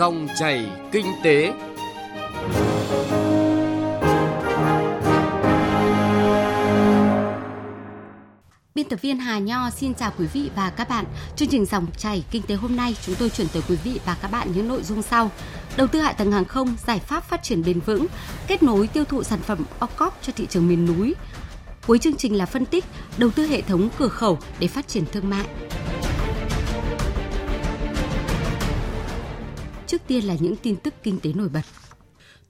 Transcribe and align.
Dòng 0.00 0.28
chảy 0.38 0.66
kinh 0.92 1.06
tế. 1.22 1.52
Biên 8.74 8.88
tập 8.88 8.96
viên 9.02 9.18
Hà 9.18 9.38
Nho 9.38 9.70
xin 9.70 9.94
chào 9.94 10.12
quý 10.18 10.26
vị 10.26 10.50
và 10.56 10.70
các 10.70 10.88
bạn. 10.88 11.04
Chương 11.36 11.48
trình 11.48 11.66
dòng 11.66 11.86
chảy 11.96 12.24
kinh 12.30 12.42
tế 12.42 12.54
hôm 12.54 12.76
nay 12.76 12.96
chúng 13.06 13.14
tôi 13.14 13.30
chuyển 13.30 13.46
tới 13.52 13.62
quý 13.68 13.76
vị 13.84 14.00
và 14.06 14.16
các 14.22 14.30
bạn 14.30 14.48
những 14.54 14.68
nội 14.68 14.82
dung 14.82 15.02
sau. 15.02 15.30
Đầu 15.76 15.86
tư 15.86 16.00
hạ 16.00 16.12
tầng 16.12 16.32
hàng 16.32 16.44
không, 16.44 16.76
giải 16.86 16.98
pháp 16.98 17.24
phát 17.24 17.42
triển 17.42 17.62
bền 17.64 17.80
vững, 17.80 18.06
kết 18.46 18.62
nối 18.62 18.86
tiêu 18.86 19.04
thụ 19.04 19.22
sản 19.22 19.38
phẩm 19.38 19.64
OCOP 19.78 20.22
cho 20.22 20.32
thị 20.36 20.46
trường 20.50 20.68
miền 20.68 20.86
núi. 20.86 21.14
Cuối 21.86 21.98
chương 21.98 22.16
trình 22.16 22.36
là 22.36 22.46
phân 22.46 22.66
tích 22.66 22.84
đầu 23.18 23.30
tư 23.30 23.46
hệ 23.46 23.62
thống 23.62 23.88
cửa 23.98 24.08
khẩu 24.08 24.38
để 24.60 24.68
phát 24.68 24.88
triển 24.88 25.04
thương 25.12 25.30
mại. 25.30 25.46
Tiên 30.10 30.24
là 30.24 30.36
những 30.40 30.56
tin 30.56 30.76
tức 30.76 30.94
kinh 31.02 31.20
tế 31.20 31.32
nổi 31.32 31.48
bật. 31.48 31.60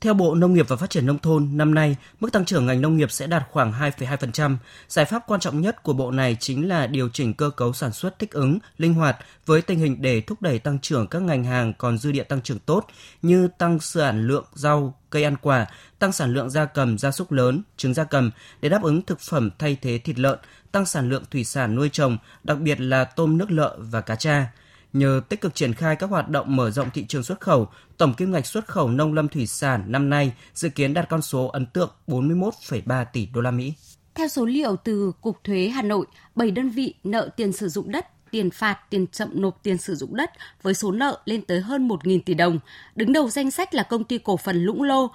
Theo 0.00 0.14
Bộ 0.14 0.34
Nông 0.34 0.54
nghiệp 0.54 0.68
và 0.68 0.76
Phát 0.76 0.90
triển 0.90 1.06
Nông 1.06 1.18
thôn, 1.18 1.48
năm 1.52 1.74
nay, 1.74 1.96
mức 2.20 2.32
tăng 2.32 2.44
trưởng 2.44 2.66
ngành 2.66 2.80
nông 2.80 2.96
nghiệp 2.96 3.10
sẽ 3.10 3.26
đạt 3.26 3.42
khoảng 3.50 3.72
2,2%. 3.72 4.56
Giải 4.88 5.04
pháp 5.04 5.22
quan 5.26 5.40
trọng 5.40 5.60
nhất 5.60 5.82
của 5.82 5.92
bộ 5.92 6.10
này 6.10 6.36
chính 6.40 6.68
là 6.68 6.86
điều 6.86 7.08
chỉnh 7.08 7.34
cơ 7.34 7.50
cấu 7.50 7.72
sản 7.72 7.92
xuất 7.92 8.18
thích 8.18 8.30
ứng, 8.30 8.58
linh 8.78 8.94
hoạt 8.94 9.16
với 9.46 9.62
tình 9.62 9.78
hình 9.78 10.02
để 10.02 10.20
thúc 10.20 10.42
đẩy 10.42 10.58
tăng 10.58 10.78
trưởng 10.78 11.06
các 11.06 11.22
ngành 11.22 11.44
hàng 11.44 11.72
còn 11.78 11.98
dư 11.98 12.12
địa 12.12 12.22
tăng 12.22 12.42
trưởng 12.42 12.58
tốt 12.58 12.86
như 13.22 13.48
tăng 13.58 13.80
sản 13.80 14.26
lượng 14.26 14.44
rau, 14.54 14.94
cây 15.10 15.24
ăn 15.24 15.36
quả, 15.42 15.66
tăng 15.98 16.12
sản 16.12 16.34
lượng 16.34 16.50
gia 16.50 16.64
cầm, 16.64 16.98
gia 16.98 17.10
súc 17.10 17.32
lớn, 17.32 17.62
trứng 17.76 17.94
gia 17.94 18.04
cầm 18.04 18.30
để 18.60 18.68
đáp 18.68 18.82
ứng 18.82 19.02
thực 19.02 19.20
phẩm 19.20 19.50
thay 19.58 19.76
thế 19.82 19.98
thịt 19.98 20.18
lợn, 20.18 20.38
tăng 20.72 20.86
sản 20.86 21.08
lượng 21.08 21.24
thủy 21.30 21.44
sản 21.44 21.74
nuôi 21.74 21.88
trồng, 21.92 22.18
đặc 22.44 22.58
biệt 22.58 22.80
là 22.80 23.04
tôm 23.04 23.38
nước 23.38 23.50
lợ 23.50 23.76
và 23.78 24.00
cá 24.00 24.14
tra. 24.14 24.46
Nhờ 24.92 25.20
tích 25.28 25.40
cực 25.40 25.54
triển 25.54 25.74
khai 25.74 25.96
các 25.96 26.10
hoạt 26.10 26.28
động 26.28 26.56
mở 26.56 26.70
rộng 26.70 26.90
thị 26.94 27.04
trường 27.08 27.22
xuất 27.22 27.40
khẩu, 27.40 27.68
tổng 27.96 28.14
kim 28.14 28.32
ngạch 28.32 28.46
xuất 28.46 28.66
khẩu 28.66 28.88
nông 28.88 29.14
lâm 29.14 29.28
thủy 29.28 29.46
sản 29.46 29.84
năm 29.86 30.10
nay 30.10 30.32
dự 30.54 30.68
kiến 30.68 30.94
đạt 30.94 31.08
con 31.08 31.22
số 31.22 31.46
ấn 31.46 31.66
tượng 31.66 31.90
41,3 32.06 33.04
tỷ 33.12 33.26
đô 33.26 33.40
la 33.40 33.50
Mỹ. 33.50 33.74
Theo 34.14 34.28
số 34.28 34.46
liệu 34.46 34.76
từ 34.76 35.12
Cục 35.20 35.44
Thuế 35.44 35.68
Hà 35.68 35.82
Nội, 35.82 36.06
7 36.34 36.50
đơn 36.50 36.70
vị 36.70 36.94
nợ 37.04 37.28
tiền 37.36 37.52
sử 37.52 37.68
dụng 37.68 37.92
đất 37.92 38.06
tiền 38.30 38.50
phạt, 38.50 38.78
tiền 38.90 39.06
chậm 39.06 39.28
nộp 39.32 39.62
tiền 39.62 39.78
sử 39.78 39.94
dụng 39.94 40.16
đất 40.16 40.30
với 40.62 40.74
số 40.74 40.92
nợ 40.92 41.20
lên 41.24 41.42
tới 41.42 41.60
hơn 41.60 41.88
1.000 41.88 42.20
tỷ 42.26 42.34
đồng. 42.34 42.58
Đứng 42.94 43.12
đầu 43.12 43.28
danh 43.28 43.50
sách 43.50 43.74
là 43.74 43.82
công 43.82 44.04
ty 44.04 44.18
cổ 44.18 44.36
phần 44.36 44.64
Lũng 44.64 44.82
Lô 44.82 45.10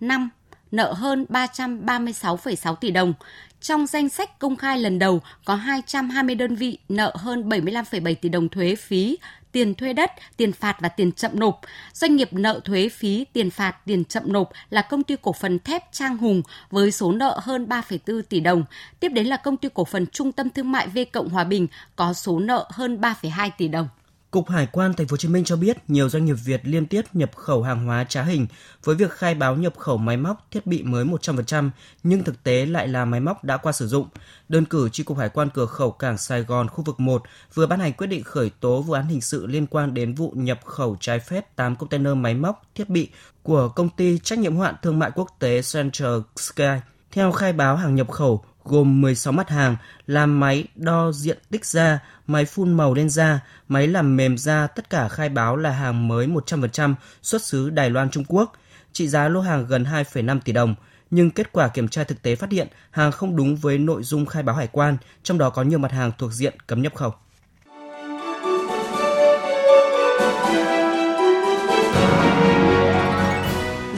5 0.00 0.30
nợ 0.70 0.92
hơn 0.92 1.26
336,6 1.28 2.74
tỷ 2.74 2.90
đồng. 2.90 3.14
Trong 3.60 3.86
danh 3.86 4.08
sách 4.08 4.38
công 4.38 4.56
khai 4.56 4.78
lần 4.78 4.98
đầu 4.98 5.20
có 5.44 5.54
220 5.54 6.34
đơn 6.34 6.54
vị 6.54 6.78
nợ 6.88 7.16
hơn 7.16 7.48
75,7 7.48 8.14
tỷ 8.14 8.28
đồng 8.28 8.48
thuế 8.48 8.74
phí, 8.74 9.18
tiền 9.52 9.74
thuê 9.74 9.92
đất, 9.92 10.12
tiền 10.36 10.52
phạt 10.52 10.76
và 10.80 10.88
tiền 10.88 11.12
chậm 11.12 11.30
nộp. 11.34 11.60
Doanh 11.92 12.16
nghiệp 12.16 12.32
nợ 12.32 12.60
thuế 12.64 12.88
phí, 12.88 13.24
tiền 13.32 13.50
phạt, 13.50 13.76
tiền 13.84 14.04
chậm 14.04 14.32
nộp 14.32 14.50
là 14.70 14.82
công 14.82 15.02
ty 15.02 15.16
cổ 15.22 15.32
phần 15.32 15.58
thép 15.58 15.92
Trang 15.92 16.16
Hùng 16.16 16.42
với 16.70 16.92
số 16.92 17.12
nợ 17.12 17.40
hơn 17.42 17.66
3,4 17.68 18.22
tỷ 18.22 18.40
đồng. 18.40 18.64
Tiếp 19.00 19.08
đến 19.08 19.26
là 19.26 19.36
công 19.36 19.56
ty 19.56 19.68
cổ 19.74 19.84
phần 19.84 20.06
Trung 20.06 20.32
tâm 20.32 20.50
Thương 20.50 20.72
mại 20.72 20.88
V 20.88 20.98
Cộng 21.12 21.28
Hòa 21.28 21.44
Bình 21.44 21.66
có 21.96 22.12
số 22.12 22.38
nợ 22.38 22.66
hơn 22.70 23.00
3,2 23.00 23.50
tỷ 23.58 23.68
đồng. 23.68 23.88
Cục 24.30 24.48
Hải 24.48 24.66
quan 24.72 24.94
Thành 24.94 25.06
phố 25.06 25.12
Hồ 25.12 25.16
Chí 25.16 25.28
Minh 25.28 25.44
cho 25.44 25.56
biết 25.56 25.76
nhiều 25.88 26.08
doanh 26.08 26.24
nghiệp 26.24 26.36
Việt 26.44 26.60
liên 26.64 26.86
tiếp 26.86 27.02
nhập 27.12 27.36
khẩu 27.36 27.62
hàng 27.62 27.86
hóa 27.86 28.04
trá 28.04 28.22
hình 28.22 28.46
với 28.84 28.96
việc 28.96 29.10
khai 29.10 29.34
báo 29.34 29.56
nhập 29.56 29.78
khẩu 29.78 29.96
máy 29.96 30.16
móc, 30.16 30.46
thiết 30.50 30.66
bị 30.66 30.82
mới 30.82 31.04
100% 31.04 31.70
nhưng 32.02 32.24
thực 32.24 32.42
tế 32.42 32.66
lại 32.66 32.88
là 32.88 33.04
máy 33.04 33.20
móc 33.20 33.44
đã 33.44 33.56
qua 33.56 33.72
sử 33.72 33.88
dụng. 33.88 34.08
Đơn 34.48 34.64
cử 34.64 34.88
Chi 34.92 35.02
cục 35.02 35.18
Hải 35.18 35.28
quan 35.28 35.48
cửa 35.54 35.66
khẩu 35.66 35.90
cảng 35.90 36.18
Sài 36.18 36.42
Gòn 36.42 36.68
khu 36.68 36.84
vực 36.84 37.00
1 37.00 37.22
vừa 37.54 37.66
ban 37.66 37.80
hành 37.80 37.92
quyết 37.92 38.06
định 38.06 38.22
khởi 38.22 38.50
tố 38.60 38.82
vụ 38.82 38.92
án 38.92 39.06
hình 39.06 39.20
sự 39.20 39.46
liên 39.46 39.66
quan 39.66 39.94
đến 39.94 40.14
vụ 40.14 40.32
nhập 40.36 40.60
khẩu 40.64 40.96
trái 41.00 41.20
phép 41.20 41.56
8 41.56 41.76
container 41.76 42.14
máy 42.16 42.34
móc, 42.34 42.62
thiết 42.74 42.88
bị 42.88 43.08
của 43.42 43.68
công 43.68 43.88
ty 43.88 44.18
trách 44.18 44.38
nhiệm 44.38 44.56
hoạn 44.56 44.68
hạn 44.68 44.76
thương 44.82 44.98
mại 44.98 45.10
quốc 45.14 45.36
tế 45.38 45.60
Central 45.72 46.18
Sky. 46.36 46.64
Theo 47.10 47.32
khai 47.32 47.52
báo 47.52 47.76
hàng 47.76 47.94
nhập 47.94 48.10
khẩu, 48.10 48.44
gồm 48.68 49.00
16 49.00 49.32
mặt 49.32 49.48
hàng 49.48 49.76
là 50.06 50.26
máy 50.26 50.64
đo 50.76 51.12
diện 51.12 51.38
tích 51.50 51.64
da, 51.64 51.98
máy 52.26 52.44
phun 52.44 52.72
màu 52.72 52.94
lên 52.94 53.10
da, 53.10 53.40
máy 53.68 53.86
làm 53.86 54.16
mềm 54.16 54.38
da, 54.38 54.66
tất 54.66 54.90
cả 54.90 55.08
khai 55.08 55.28
báo 55.28 55.56
là 55.56 55.70
hàng 55.70 56.08
mới 56.08 56.26
100% 56.26 56.94
xuất 57.22 57.42
xứ 57.42 57.70
Đài 57.70 57.90
Loan 57.90 58.10
Trung 58.10 58.24
Quốc. 58.28 58.52
Trị 58.92 59.08
giá 59.08 59.28
lô 59.28 59.40
hàng 59.40 59.66
gần 59.66 59.84
2,5 59.84 60.40
tỷ 60.40 60.52
đồng, 60.52 60.74
nhưng 61.10 61.30
kết 61.30 61.52
quả 61.52 61.68
kiểm 61.68 61.88
tra 61.88 62.04
thực 62.04 62.22
tế 62.22 62.36
phát 62.36 62.50
hiện 62.50 62.68
hàng 62.90 63.12
không 63.12 63.36
đúng 63.36 63.56
với 63.56 63.78
nội 63.78 64.02
dung 64.02 64.26
khai 64.26 64.42
báo 64.42 64.56
hải 64.56 64.68
quan, 64.72 64.96
trong 65.22 65.38
đó 65.38 65.50
có 65.50 65.62
nhiều 65.62 65.78
mặt 65.78 65.92
hàng 65.92 66.12
thuộc 66.18 66.32
diện 66.32 66.54
cấm 66.66 66.82
nhập 66.82 66.94
khẩu. 66.94 67.14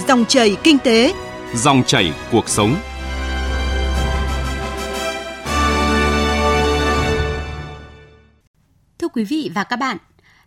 Dòng 0.09 0.25
chảy 0.29 0.57
kinh 0.63 0.79
tế, 0.79 1.15
dòng 1.55 1.83
chảy 1.87 2.13
cuộc 2.33 2.49
sống. 2.49 2.77
Quý 9.21 9.25
vị 9.25 9.51
và 9.55 9.65
các 9.65 9.77
bạn, 9.77 9.97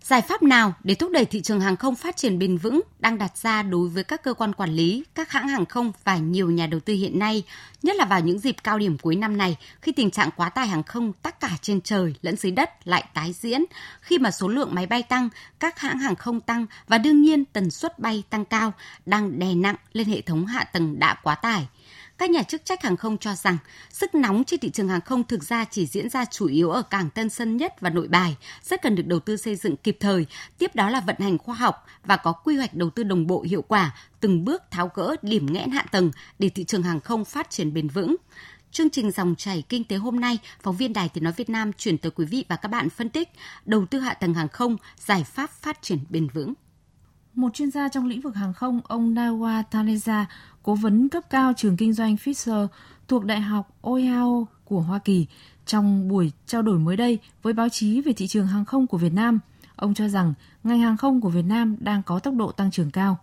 giải 0.02 0.22
pháp 0.22 0.44
nào 0.44 0.74
để 0.84 0.96
thúc 0.96 1.12
đẩy 1.12 1.26
thị 1.26 1.42
trường 1.42 1.60
hàng 1.60 1.76
không 1.76 1.96
phát 1.96 2.18
triển 2.18 2.40
bền 2.40 2.58
vững 2.58 2.82
đang 3.00 3.18
đặt 3.18 3.38
ra 3.38 3.64
đối 3.64 3.90
với 3.90 4.04
các 4.04 4.24
cơ 4.24 4.34
quan 4.34 4.54
quản 4.54 4.70
lý, 4.70 5.04
các 5.16 5.32
hãng 5.32 5.48
hàng 5.48 5.66
không 5.66 5.92
và 6.04 6.18
nhiều 6.18 6.52
nhà 6.52 6.68
đầu 6.68 6.80
tư 6.80 6.94
hiện 6.94 7.20
nay, 7.20 7.44
nhất 7.84 7.96
là 7.96 8.06
vào 8.06 8.20
những 8.20 8.40
dịp 8.40 8.56
cao 8.64 8.80
điểm 8.80 8.98
cuối 8.98 9.16
năm 9.16 9.38
này 9.38 9.58
khi 9.82 9.92
tình 9.92 10.12
trạng 10.12 10.30
quá 10.36 10.50
tải 10.50 10.68
hàng 10.68 10.84
không 10.84 11.14
tất 11.14 11.40
cả 11.40 11.50
trên 11.62 11.82
trời 11.82 12.16
lẫn 12.22 12.36
dưới 12.36 12.52
đất 12.52 12.88
lại 12.88 13.04
tái 13.14 13.34
diễn, 13.34 13.64
khi 14.02 14.18
mà 14.18 14.32
số 14.32 14.48
lượng 14.48 14.76
máy 14.76 14.86
bay 14.86 15.04
tăng, 15.04 15.30
các 15.60 15.80
hãng 15.80 16.00
hàng 16.00 16.16
không 16.16 16.42
tăng 16.42 16.66
và 16.88 16.98
đương 16.98 17.22
nhiên 17.22 17.46
tần 17.46 17.72
suất 17.72 18.00
bay 18.00 18.24
tăng 18.30 18.46
cao 18.46 18.74
đang 19.06 19.40
đè 19.40 19.56
nặng 19.56 19.76
lên 19.94 20.08
hệ 20.08 20.22
thống 20.22 20.46
hạ 20.46 20.64
tầng 20.64 21.00
đã 21.00 21.14
quá 21.24 21.36
tải– 21.36 21.68
các 22.18 22.30
nhà 22.30 22.44
chức 22.44 22.66
trách 22.66 22.82
hàng 22.84 22.98
không 22.98 23.18
cho 23.18 23.36
rằng 23.36 23.58
sức 23.90 24.16
nóng 24.16 24.44
trên 24.44 24.60
thị 24.60 24.70
trường 24.70 24.90
hàng 24.90 25.02
không 25.02 25.24
thực 25.24 25.44
ra 25.44 25.66
chỉ 25.72 25.86
diễn 25.86 26.10
ra 26.10 26.26
chủ 26.26 26.48
yếu 26.48 26.72
ở 26.72 26.82
cảng 26.82 27.10
Tân 27.10 27.30
Sơn 27.30 27.58
Nhất 27.58 27.82
và 27.82 27.90
Nội 27.90 28.08
Bài, 28.08 28.36
rất 28.64 28.82
cần 28.82 28.96
được 28.96 29.08
đầu 29.08 29.20
tư 29.20 29.38
xây 29.38 29.56
dựng 29.56 29.78
kịp 29.78 29.98
thời, 30.00 30.26
tiếp 30.58 30.76
đó 30.76 30.90
là 30.90 31.00
vận 31.00 31.16
hành 31.20 31.38
khoa 31.38 31.56
học 31.56 31.86
và 32.06 32.18
có 32.18 32.32
quy 32.32 32.58
hoạch 32.58 32.74
đầu 32.74 32.90
tư 32.90 33.04
đồng 33.04 33.28
bộ 33.28 33.42
hiệu 33.42 33.62
quả, 33.62 33.96
từng 34.20 34.46
bước 34.46 34.64
tháo 34.72 34.92
gỡ 34.94 35.16
điểm 35.22 35.54
nghẽn 35.54 35.72
hạ 35.72 35.86
tầng 35.92 36.12
để 36.40 36.50
thị 36.50 36.64
trường 36.64 36.84
hàng 36.84 37.00
không 37.00 37.26
phát 37.26 37.50
triển 37.50 37.74
bền 37.74 37.88
vững. 37.88 38.16
Chương 38.72 38.90
trình 38.90 39.12
dòng 39.12 39.36
chảy 39.38 39.64
kinh 39.70 39.84
tế 39.84 39.96
hôm 39.96 40.20
nay, 40.20 40.40
phóng 40.62 40.78
viên 40.78 40.94
Đài 40.94 41.10
Tiếng 41.10 41.24
nói 41.24 41.34
Việt 41.38 41.50
Nam 41.50 41.74
chuyển 41.74 41.98
tới 41.98 42.12
quý 42.12 42.26
vị 42.26 42.46
và 42.48 42.56
các 42.56 42.68
bạn 42.68 42.90
phân 42.90 43.10
tích 43.10 43.30
đầu 43.66 43.86
tư 43.86 44.00
hạ 44.00 44.14
tầng 44.14 44.34
hàng 44.34 44.50
không, 44.50 44.78
giải 44.98 45.24
pháp 45.24 45.52
phát 45.52 45.82
triển 45.82 46.00
bền 46.10 46.28
vững. 46.28 46.54
Một 47.36 47.54
chuyên 47.54 47.72
gia 47.72 47.90
trong 47.90 48.08
lĩnh 48.08 48.22
vực 48.22 48.36
hàng 48.36 48.54
không, 48.54 48.82
ông 48.84 49.14
Nawa 49.14 49.64
Taneja, 49.72 50.26
cố 50.64 50.76
vấn 50.76 51.10
cấp 51.10 51.24
cao 51.30 51.54
trường 51.58 51.78
kinh 51.78 51.94
doanh 51.94 52.16
Fisher 52.16 52.68
thuộc 53.08 53.26
Đại 53.26 53.42
học 53.42 53.76
Ohio 53.82 54.46
của 54.66 54.82
Hoa 54.82 55.00
Kỳ, 55.00 55.28
trong 55.66 56.08
buổi 56.08 56.32
trao 56.46 56.62
đổi 56.62 56.80
mới 56.80 56.98
đây 56.98 57.20
với 57.42 57.54
báo 57.54 57.70
chí 57.70 58.02
về 58.02 58.14
thị 58.14 58.28
trường 58.28 58.48
hàng 58.48 58.66
không 58.66 58.88
của 58.88 58.98
Việt 58.98 59.14
Nam, 59.14 59.40
ông 59.76 59.94
cho 59.94 60.08
rằng 60.08 60.34
ngành 60.64 60.80
hàng 60.80 60.98
không 60.98 61.22
của 61.22 61.30
Việt 61.30 61.46
Nam 61.46 61.76
đang 61.80 62.04
có 62.04 62.20
tốc 62.20 62.34
độ 62.36 62.52
tăng 62.52 62.72
trưởng 62.72 62.92
cao. 62.92 63.18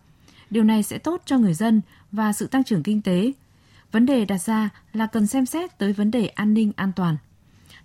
Điều 0.50 0.65
này 0.65 0.82
sẽ 0.82 0.98
tốt 0.98 1.22
cho 1.25 1.38
người 1.38 1.54
dân 1.54 1.81
và 2.12 2.32
sự 2.32 2.47
tăng 2.47 2.65
trưởng 2.65 2.82
kinh 2.82 3.03
tế. 3.03 3.32
Vấn 3.92 4.06
đề 4.06 4.25
đặt 4.25 4.38
ra 4.38 4.69
là 4.92 5.06
cần 5.06 5.27
xem 5.27 5.47
xét 5.47 5.78
tới 5.78 5.92
vấn 5.92 6.10
đề 6.10 6.27
an 6.27 6.54
ninh 6.54 6.72
an 6.77 6.92
toàn. 6.97 7.16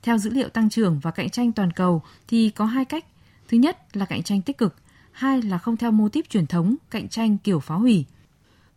Theo 0.04 0.18
dữ 0.18 0.30
liệu 0.30 0.50
tăng 0.50 0.70
trưởng 0.70 1.00
và 1.00 1.12
cạnh 1.12 1.30
tranh 1.30 1.52
toàn 1.52 1.72
cầu 1.72 2.02
thì 2.28 2.50
có 2.50 2.66
hai 2.66 2.86
cách. 2.86 3.06
Thứ 3.48 3.58
nhất 3.58 3.98
là 3.98 4.06
cạnh 4.06 4.24
tranh 4.24 4.42
tích 4.42 4.58
cực, 4.58 4.76
hai 5.16 5.42
là 5.42 5.58
không 5.58 5.78
theo 5.78 5.92
mô 5.92 6.10
típ 6.10 6.30
truyền 6.30 6.48
thống, 6.48 6.76
cạnh 6.92 7.10
tranh 7.10 7.38
kiểu 7.38 7.60
phá 7.60 7.76
hủy. 7.76 8.06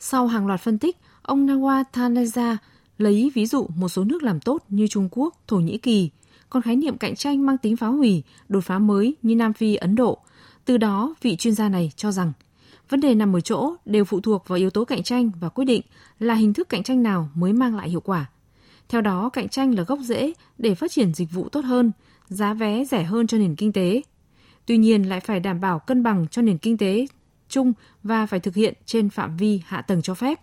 Sau 0.01 0.27
hàng 0.27 0.47
loạt 0.47 0.61
phân 0.61 0.79
tích, 0.79 0.97
ông 1.23 1.47
Nawa 1.47 1.85
Taneza 1.93 2.57
lấy 2.99 3.31
ví 3.35 3.47
dụ 3.47 3.67
một 3.77 3.89
số 3.89 4.05
nước 4.05 4.23
làm 4.23 4.41
tốt 4.41 4.63
như 4.69 4.87
Trung 4.87 5.09
Quốc, 5.11 5.35
Thổ 5.47 5.57
Nhĩ 5.57 5.79
Kỳ, 5.79 6.11
còn 6.51 6.63
khái 6.63 6.77
niệm 6.77 6.99
cạnh 6.99 7.17
tranh 7.17 7.47
mang 7.47 7.59
tính 7.59 7.77
phá 7.77 7.87
hủy, 7.87 8.23
đột 8.49 8.65
phá 8.65 8.79
mới 8.79 9.17
như 9.23 9.35
Nam 9.37 9.53
Phi, 9.53 9.75
Ấn 9.75 9.95
Độ. 9.95 10.19
Từ 10.65 10.77
đó, 10.77 11.15
vị 11.23 11.37
chuyên 11.37 11.55
gia 11.55 11.69
này 11.69 11.93
cho 11.97 12.13
rằng 12.13 12.33
vấn 12.89 13.01
đề 13.01 13.15
nằm 13.15 13.37
ở 13.37 13.41
chỗ 13.41 13.75
đều 13.85 14.05
phụ 14.05 14.21
thuộc 14.21 14.49
vào 14.49 14.59
yếu 14.59 14.71
tố 14.71 14.85
cạnh 14.85 15.03
tranh 15.03 15.31
và 15.41 15.49
quyết 15.49 15.65
định 15.65 15.83
là 16.19 16.35
hình 16.35 16.55
thức 16.55 16.69
cạnh 16.69 16.83
tranh 16.83 17.03
nào 17.03 17.29
mới 17.35 17.53
mang 17.53 17.77
lại 17.77 17.91
hiệu 17.91 18.01
quả. 18.01 18.27
Theo 18.89 19.01
đó, 19.01 19.29
cạnh 19.29 19.49
tranh 19.49 19.75
là 19.75 19.83
gốc 19.83 19.99
rễ 20.03 20.33
để 20.59 20.75
phát 20.75 20.91
triển 20.91 21.15
dịch 21.15 21.33
vụ 21.33 21.49
tốt 21.49 21.65
hơn, 21.65 21.93
giá 22.29 22.55
vé 22.55 22.85
rẻ 22.85 23.05
hơn 23.05 23.27
cho 23.27 23.39
nền 23.39 23.57
kinh 23.57 23.73
tế, 23.73 24.03
Tuy 24.69 24.77
nhiên 24.77 25.09
lại 25.09 25.21
phải 25.21 25.41
đảm 25.41 25.61
bảo 25.61 25.79
cân 25.79 26.03
bằng 26.03 26.27
cho 26.31 26.43
nền 26.43 26.59
kinh 26.59 26.79
tế 26.79 27.07
chung 27.49 27.73
và 28.03 28.27
phải 28.27 28.41
thực 28.41 28.55
hiện 28.55 28.75
trên 28.87 29.11
phạm 29.11 29.37
vi 29.37 29.63
hạ 29.67 29.83
tầng 29.83 30.03
cho 30.03 30.15
phép. 30.15 30.41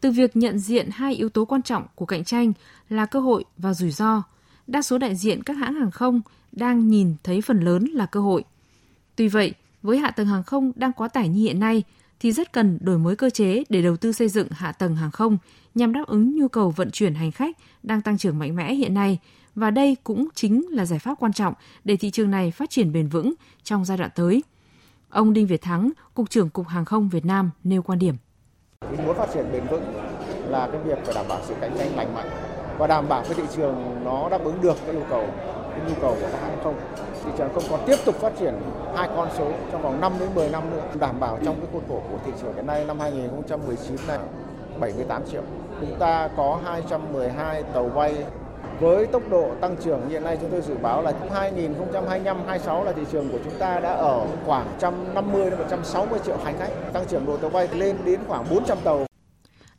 Từ 0.00 0.10
việc 0.10 0.36
nhận 0.36 0.58
diện 0.58 0.88
hai 0.92 1.14
yếu 1.14 1.28
tố 1.28 1.44
quan 1.44 1.62
trọng 1.62 1.86
của 1.94 2.06
cạnh 2.06 2.24
tranh 2.24 2.52
là 2.88 3.06
cơ 3.06 3.20
hội 3.20 3.44
và 3.56 3.74
rủi 3.74 3.90
ro, 3.90 4.22
đa 4.66 4.82
số 4.82 4.98
đại 4.98 5.16
diện 5.16 5.42
các 5.42 5.54
hãng 5.54 5.74
hàng 5.74 5.90
không 5.90 6.20
đang 6.52 6.88
nhìn 6.88 7.14
thấy 7.22 7.40
phần 7.40 7.60
lớn 7.60 7.84
là 7.84 8.06
cơ 8.06 8.20
hội. 8.20 8.44
Tuy 9.16 9.28
vậy, 9.28 9.54
với 9.82 9.98
hạ 9.98 10.10
tầng 10.10 10.26
hàng 10.26 10.44
không 10.44 10.72
đang 10.74 10.92
quá 10.92 11.08
tải 11.08 11.28
như 11.28 11.40
hiện 11.40 11.60
nay 11.60 11.82
thì 12.20 12.32
rất 12.32 12.52
cần 12.52 12.78
đổi 12.80 12.98
mới 12.98 13.16
cơ 13.16 13.30
chế 13.30 13.64
để 13.68 13.82
đầu 13.82 13.96
tư 13.96 14.12
xây 14.12 14.28
dựng 14.28 14.48
hạ 14.50 14.72
tầng 14.72 14.96
hàng 14.96 15.10
không 15.10 15.38
nhằm 15.74 15.92
đáp 15.92 16.04
ứng 16.06 16.36
nhu 16.36 16.48
cầu 16.48 16.70
vận 16.70 16.90
chuyển 16.90 17.14
hành 17.14 17.30
khách 17.30 17.56
đang 17.82 18.02
tăng 18.02 18.18
trưởng 18.18 18.38
mạnh 18.38 18.56
mẽ 18.56 18.74
hiện 18.74 18.94
nay 18.94 19.18
và 19.60 19.70
đây 19.70 19.96
cũng 20.04 20.28
chính 20.34 20.64
là 20.70 20.84
giải 20.84 20.98
pháp 20.98 21.14
quan 21.18 21.32
trọng 21.32 21.54
để 21.84 21.96
thị 21.96 22.10
trường 22.10 22.30
này 22.30 22.50
phát 22.50 22.70
triển 22.70 22.92
bền 22.92 23.08
vững 23.08 23.34
trong 23.62 23.84
giai 23.84 23.98
đoạn 23.98 24.10
tới. 24.14 24.42
Ông 25.08 25.32
Đinh 25.32 25.46
Việt 25.46 25.62
Thắng, 25.62 25.90
Cục 26.14 26.30
trưởng 26.30 26.50
Cục 26.50 26.66
Hàng 26.66 26.84
không 26.84 27.08
Việt 27.08 27.24
Nam 27.24 27.50
nêu 27.64 27.82
quan 27.82 27.98
điểm. 27.98 28.14
Muốn 29.06 29.16
phát 29.16 29.28
triển 29.34 29.52
bền 29.52 29.66
vững 29.70 29.82
là 30.48 30.68
cái 30.72 30.80
việc 30.84 30.98
phải 31.04 31.14
đảm 31.14 31.26
bảo 31.28 31.40
sự 31.46 31.54
cạnh 31.60 31.74
tranh 31.78 31.96
lành 31.96 32.14
mạnh 32.14 32.30
và 32.78 32.86
đảm 32.86 33.08
bảo 33.08 33.22
cái 33.22 33.34
thị 33.34 33.42
trường 33.56 34.00
nó 34.04 34.28
đáp 34.28 34.44
ứng 34.44 34.60
được 34.60 34.76
cái 34.86 34.94
yêu 34.94 35.04
cầu 35.10 35.28
cái 35.70 35.80
nhu 35.88 35.94
cầu 36.00 36.16
của 36.20 36.28
các 36.32 36.40
hãng 36.42 36.58
không 36.64 36.74
thị 37.24 37.30
trường 37.38 37.54
không 37.54 37.64
còn 37.70 37.80
tiếp 37.86 37.96
tục 38.04 38.14
phát 38.14 38.32
triển 38.38 38.54
hai 38.96 39.08
con 39.16 39.28
số 39.38 39.52
trong 39.72 39.82
vòng 39.82 40.00
5 40.00 40.12
đến 40.20 40.28
10 40.34 40.48
năm 40.48 40.70
nữa 40.70 40.82
đảm 41.00 41.20
bảo 41.20 41.38
trong 41.44 41.56
cái 41.60 41.66
khuôn 41.72 41.82
khổ 41.88 42.02
của 42.10 42.18
thị 42.26 42.32
trường 42.40 42.54
hiện 42.54 42.66
nay 42.66 42.84
năm 42.84 43.00
2019 43.00 43.96
này 44.08 44.18
78 44.80 45.22
triệu 45.30 45.42
chúng 45.80 45.98
ta 45.98 46.28
có 46.36 46.60
212 46.64 47.62
tàu 47.62 47.88
bay 47.88 48.24
với 48.80 49.06
tốc 49.06 49.22
độ 49.30 49.54
tăng 49.60 49.76
trưởng 49.84 50.08
hiện 50.08 50.24
nay 50.24 50.38
chúng 50.40 50.50
tôi 50.50 50.60
dự 50.60 50.74
báo 50.82 51.02
là 51.02 51.12
2025 51.30 52.36
26 52.46 52.84
là 52.84 52.92
thị 52.92 53.02
trường 53.12 53.28
của 53.28 53.38
chúng 53.44 53.52
ta 53.58 53.80
đã 53.80 53.92
ở 53.92 54.26
khoảng 54.46 54.66
150 54.66 55.50
đến 55.50 55.58
160 55.58 56.20
triệu 56.26 56.36
hành 56.44 56.58
khách, 56.58 56.70
tăng 56.92 57.04
trưởng 57.10 57.26
độ 57.26 57.36
tàu 57.36 57.50
bay 57.50 57.68
lên 57.74 57.96
đến 58.04 58.20
khoảng 58.26 58.44
400 58.50 58.78
tàu. 58.84 59.06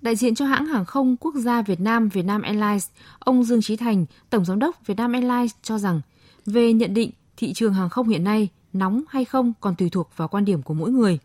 Đại 0.01 0.15
diện 0.15 0.35
cho 0.35 0.45
hãng 0.45 0.65
hàng 0.65 0.85
không 0.85 1.17
quốc 1.17 1.35
gia 1.35 1.61
Việt 1.61 1.79
Nam 1.79 2.09
Vietnam 2.09 2.41
Airlines, 2.41 2.87
ông 3.19 3.43
Dương 3.43 3.61
Trí 3.61 3.75
Thành, 3.75 4.05
Tổng 4.29 4.45
giám 4.45 4.59
đốc 4.59 4.85
Vietnam 4.85 5.13
Airlines 5.13 5.51
cho 5.61 5.77
rằng 5.77 6.01
về 6.45 6.73
nhận 6.73 6.93
định 6.93 7.11
thị 7.37 7.53
trường 7.53 7.73
hàng 7.73 7.89
không 7.89 8.07
hiện 8.07 8.23
nay 8.23 8.49
nóng 8.73 9.01
hay 9.09 9.25
không 9.25 9.53
còn 9.59 9.75
tùy 9.75 9.89
thuộc 9.89 10.09
vào 10.15 10.27
quan 10.27 10.45
điểm 10.45 10.61
của 10.61 10.73
mỗi 10.73 10.91
người. 10.91 11.19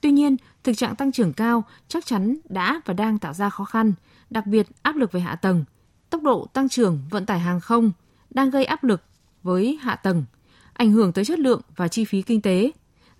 Tuy 0.00 0.10
nhiên, 0.10 0.36
thực 0.64 0.76
trạng 0.76 0.96
tăng 0.96 1.12
trưởng 1.12 1.32
cao 1.32 1.64
chắc 1.88 2.06
chắn 2.06 2.36
đã 2.48 2.80
và 2.84 2.94
đang 2.94 3.18
tạo 3.18 3.32
ra 3.32 3.50
khó 3.50 3.64
khăn, 3.64 3.92
đặc 4.30 4.46
biệt 4.46 4.66
áp 4.82 4.96
lực 4.96 5.12
về 5.12 5.20
hạ 5.20 5.34
tầng. 5.34 5.64
Tốc 6.10 6.22
độ 6.22 6.46
tăng 6.52 6.68
trưởng 6.68 7.00
vận 7.10 7.26
tải 7.26 7.38
hàng 7.38 7.60
không 7.60 7.92
đang 8.30 8.50
gây 8.50 8.64
áp 8.64 8.84
lực 8.84 9.02
với 9.42 9.78
hạ 9.82 9.96
tầng, 9.96 10.24
ảnh 10.72 10.92
hưởng 10.92 11.12
tới 11.12 11.24
chất 11.24 11.38
lượng 11.38 11.60
và 11.76 11.88
chi 11.88 12.04
phí 12.04 12.22
kinh 12.22 12.40
tế. 12.40 12.70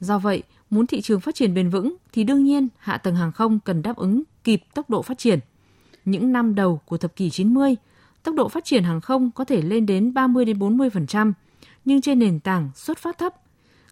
Do 0.00 0.18
vậy, 0.18 0.42
muốn 0.70 0.86
thị 0.86 1.00
trường 1.00 1.20
phát 1.20 1.34
triển 1.34 1.54
bền 1.54 1.70
vững 1.70 1.96
thì 2.12 2.24
đương 2.24 2.44
nhiên 2.44 2.68
hạ 2.78 2.96
tầng 2.98 3.16
hàng 3.16 3.32
không 3.32 3.60
cần 3.60 3.82
đáp 3.82 3.96
ứng 3.96 4.22
kịp 4.44 4.62
tốc 4.74 4.90
độ 4.90 5.02
phát 5.02 5.18
triển. 5.18 5.38
Những 6.04 6.32
năm 6.32 6.54
đầu 6.54 6.80
của 6.84 6.96
thập 6.96 7.16
kỷ 7.16 7.30
90, 7.30 7.76
tốc 8.22 8.34
độ 8.34 8.48
phát 8.48 8.64
triển 8.64 8.84
hàng 8.84 9.00
không 9.00 9.30
có 9.30 9.44
thể 9.44 9.62
lên 9.62 9.86
đến 9.86 10.14
30 10.14 10.44
đến 10.44 10.58
40%, 10.58 11.32
nhưng 11.84 12.00
trên 12.00 12.18
nền 12.18 12.40
tảng 12.40 12.70
xuất 12.74 12.98
phát 12.98 13.18
thấp. 13.18 13.34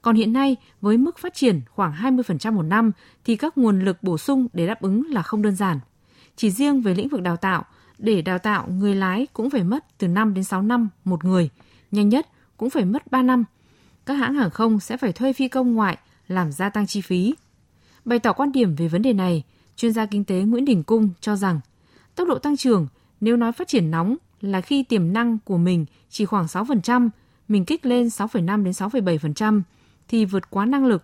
Còn 0.03 0.17
hiện 0.17 0.33
nay, 0.33 0.57
với 0.81 0.99
mức 0.99 1.19
phát 1.19 1.35
triển 1.35 1.61
khoảng 1.71 1.93
20% 1.93 2.53
một 2.53 2.63
năm 2.63 2.93
thì 3.25 3.37
các 3.37 3.59
nguồn 3.59 3.81
lực 3.81 4.03
bổ 4.03 4.19
sung 4.19 4.49
để 4.53 4.67
đáp 4.67 4.83
ứng 4.83 5.07
là 5.11 5.23
không 5.23 5.43
đơn 5.43 5.57
giản. 5.57 5.81
Chỉ 6.37 6.51
riêng 6.51 6.81
về 6.81 6.95
lĩnh 6.95 7.09
vực 7.09 7.23
đào 7.23 7.37
tạo, 7.37 7.65
để 7.99 8.23
đào 8.23 8.39
tạo 8.39 8.69
người 8.69 8.95
lái 8.95 9.27
cũng 9.33 9.51
phải 9.51 9.65
mất 9.65 9.99
từ 9.99 10.09
5 10.09 10.35
đến 10.35 10.45
6 10.45 10.63
năm 10.63 10.89
một 11.05 11.25
người, 11.25 11.51
nhanh 11.91 12.09
nhất 12.09 12.29
cũng 12.57 12.71
phải 12.71 12.85
mất 12.85 13.11
3 13.11 13.23
năm. 13.23 13.45
Các 14.07 14.15
hãng 14.15 14.35
hàng 14.35 14.51
không 14.51 14.81
sẽ 14.81 14.97
phải 14.97 15.13
thuê 15.13 15.33
phi 15.33 15.49
công 15.49 15.75
ngoại 15.75 15.99
làm 16.29 16.53
gia 16.53 16.69
tăng 16.69 16.87
chi 16.87 17.01
phí. 17.01 17.35
Bày 18.05 18.19
tỏ 18.19 18.33
quan 18.33 18.53
điểm 18.53 18.75
về 18.75 18.89
vấn 18.89 19.03
đề 19.03 19.13
này, 19.13 19.43
chuyên 19.77 19.93
gia 19.93 20.07
kinh 20.07 20.25
tế 20.25 20.41
Nguyễn 20.41 20.65
Đình 20.65 20.83
Cung 20.83 21.11
cho 21.21 21.37
rằng 21.37 21.61
tốc 22.15 22.29
độ 22.29 22.39
tăng 22.39 22.57
trưởng 22.57 22.87
nếu 23.21 23.37
nói 23.37 23.53
phát 23.53 23.69
triển 23.69 23.91
nóng 23.91 24.17
là 24.41 24.61
khi 24.61 24.83
tiềm 24.83 25.13
năng 25.13 25.39
của 25.45 25.59
mình 25.59 25.87
chỉ 26.11 26.25
khoảng 26.25 26.47
6%, 26.47 27.09
mình 27.49 27.65
kích 27.65 27.87
lên 27.87 28.07
6,5 28.07 28.65
đến 28.65 28.73
6,7% 28.73 29.63
thì 30.09 30.25
vượt 30.25 30.51
quá 30.51 30.67
năng 30.67 30.87
lực. 30.87 31.03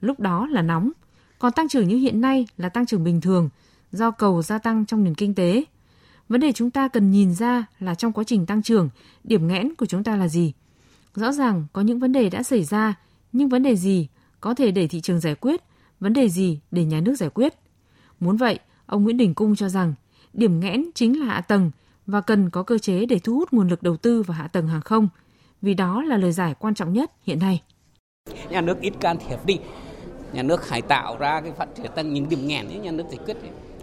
Lúc 0.00 0.20
đó 0.20 0.46
là 0.46 0.62
nóng. 0.62 0.90
Còn 1.38 1.52
tăng 1.52 1.68
trưởng 1.68 1.88
như 1.88 1.96
hiện 1.96 2.20
nay 2.20 2.46
là 2.56 2.68
tăng 2.68 2.86
trưởng 2.86 3.04
bình 3.04 3.20
thường 3.20 3.48
do 3.92 4.10
cầu 4.10 4.42
gia 4.42 4.58
tăng 4.58 4.86
trong 4.86 5.04
nền 5.04 5.14
kinh 5.14 5.34
tế. 5.34 5.64
Vấn 6.28 6.40
đề 6.40 6.52
chúng 6.52 6.70
ta 6.70 6.88
cần 6.88 7.10
nhìn 7.10 7.34
ra 7.34 7.66
là 7.80 7.94
trong 7.94 8.12
quá 8.12 8.24
trình 8.24 8.46
tăng 8.46 8.62
trưởng, 8.62 8.88
điểm 9.24 9.48
nghẽn 9.48 9.74
của 9.74 9.86
chúng 9.86 10.04
ta 10.04 10.16
là 10.16 10.28
gì? 10.28 10.52
Rõ 11.14 11.32
ràng 11.32 11.66
có 11.72 11.82
những 11.82 11.98
vấn 11.98 12.12
đề 12.12 12.30
đã 12.30 12.42
xảy 12.42 12.64
ra, 12.64 12.94
nhưng 13.32 13.48
vấn 13.48 13.62
đề 13.62 13.76
gì 13.76 14.08
có 14.40 14.54
thể 14.54 14.70
để 14.70 14.88
thị 14.88 15.00
trường 15.00 15.20
giải 15.20 15.34
quyết, 15.34 15.62
vấn 16.00 16.12
đề 16.12 16.28
gì 16.28 16.60
để 16.70 16.84
nhà 16.84 17.00
nước 17.00 17.14
giải 17.14 17.30
quyết? 17.30 17.54
Muốn 18.20 18.36
vậy, 18.36 18.58
ông 18.86 19.04
Nguyễn 19.04 19.16
Đình 19.16 19.34
Cung 19.34 19.56
cho 19.56 19.68
rằng 19.68 19.94
điểm 20.32 20.60
nghẽn 20.60 20.84
chính 20.94 21.20
là 21.20 21.26
hạ 21.26 21.40
tầng 21.40 21.70
và 22.06 22.20
cần 22.20 22.50
có 22.50 22.62
cơ 22.62 22.78
chế 22.78 23.06
để 23.06 23.18
thu 23.18 23.34
hút 23.34 23.52
nguồn 23.52 23.68
lực 23.68 23.82
đầu 23.82 23.96
tư 23.96 24.22
vào 24.22 24.36
hạ 24.36 24.48
tầng 24.48 24.66
hàng 24.66 24.80
không, 24.80 25.08
vì 25.62 25.74
đó 25.74 26.02
là 26.02 26.16
lời 26.16 26.32
giải 26.32 26.54
quan 26.58 26.74
trọng 26.74 26.92
nhất 26.92 27.12
hiện 27.22 27.38
nay. 27.38 27.62
Nhà 28.50 28.60
nước 28.60 28.80
ít 28.80 28.92
can 29.00 29.16
thiệp 29.28 29.38
đi, 29.46 29.58
nhà 30.32 30.42
nước 30.42 30.68
hãy 30.68 30.82
tạo 30.82 31.16
ra 31.18 31.40
cái 31.40 31.52
phát 31.52 31.68
triển 31.76 31.90
tăng 31.96 32.14
những 32.14 32.28
điểm 32.28 32.46
nghẽn 32.46 32.66
ấy, 32.66 32.78
nhà 32.78 32.90
nước 32.90 33.04
giải 33.08 33.18
quyết. 33.24 33.36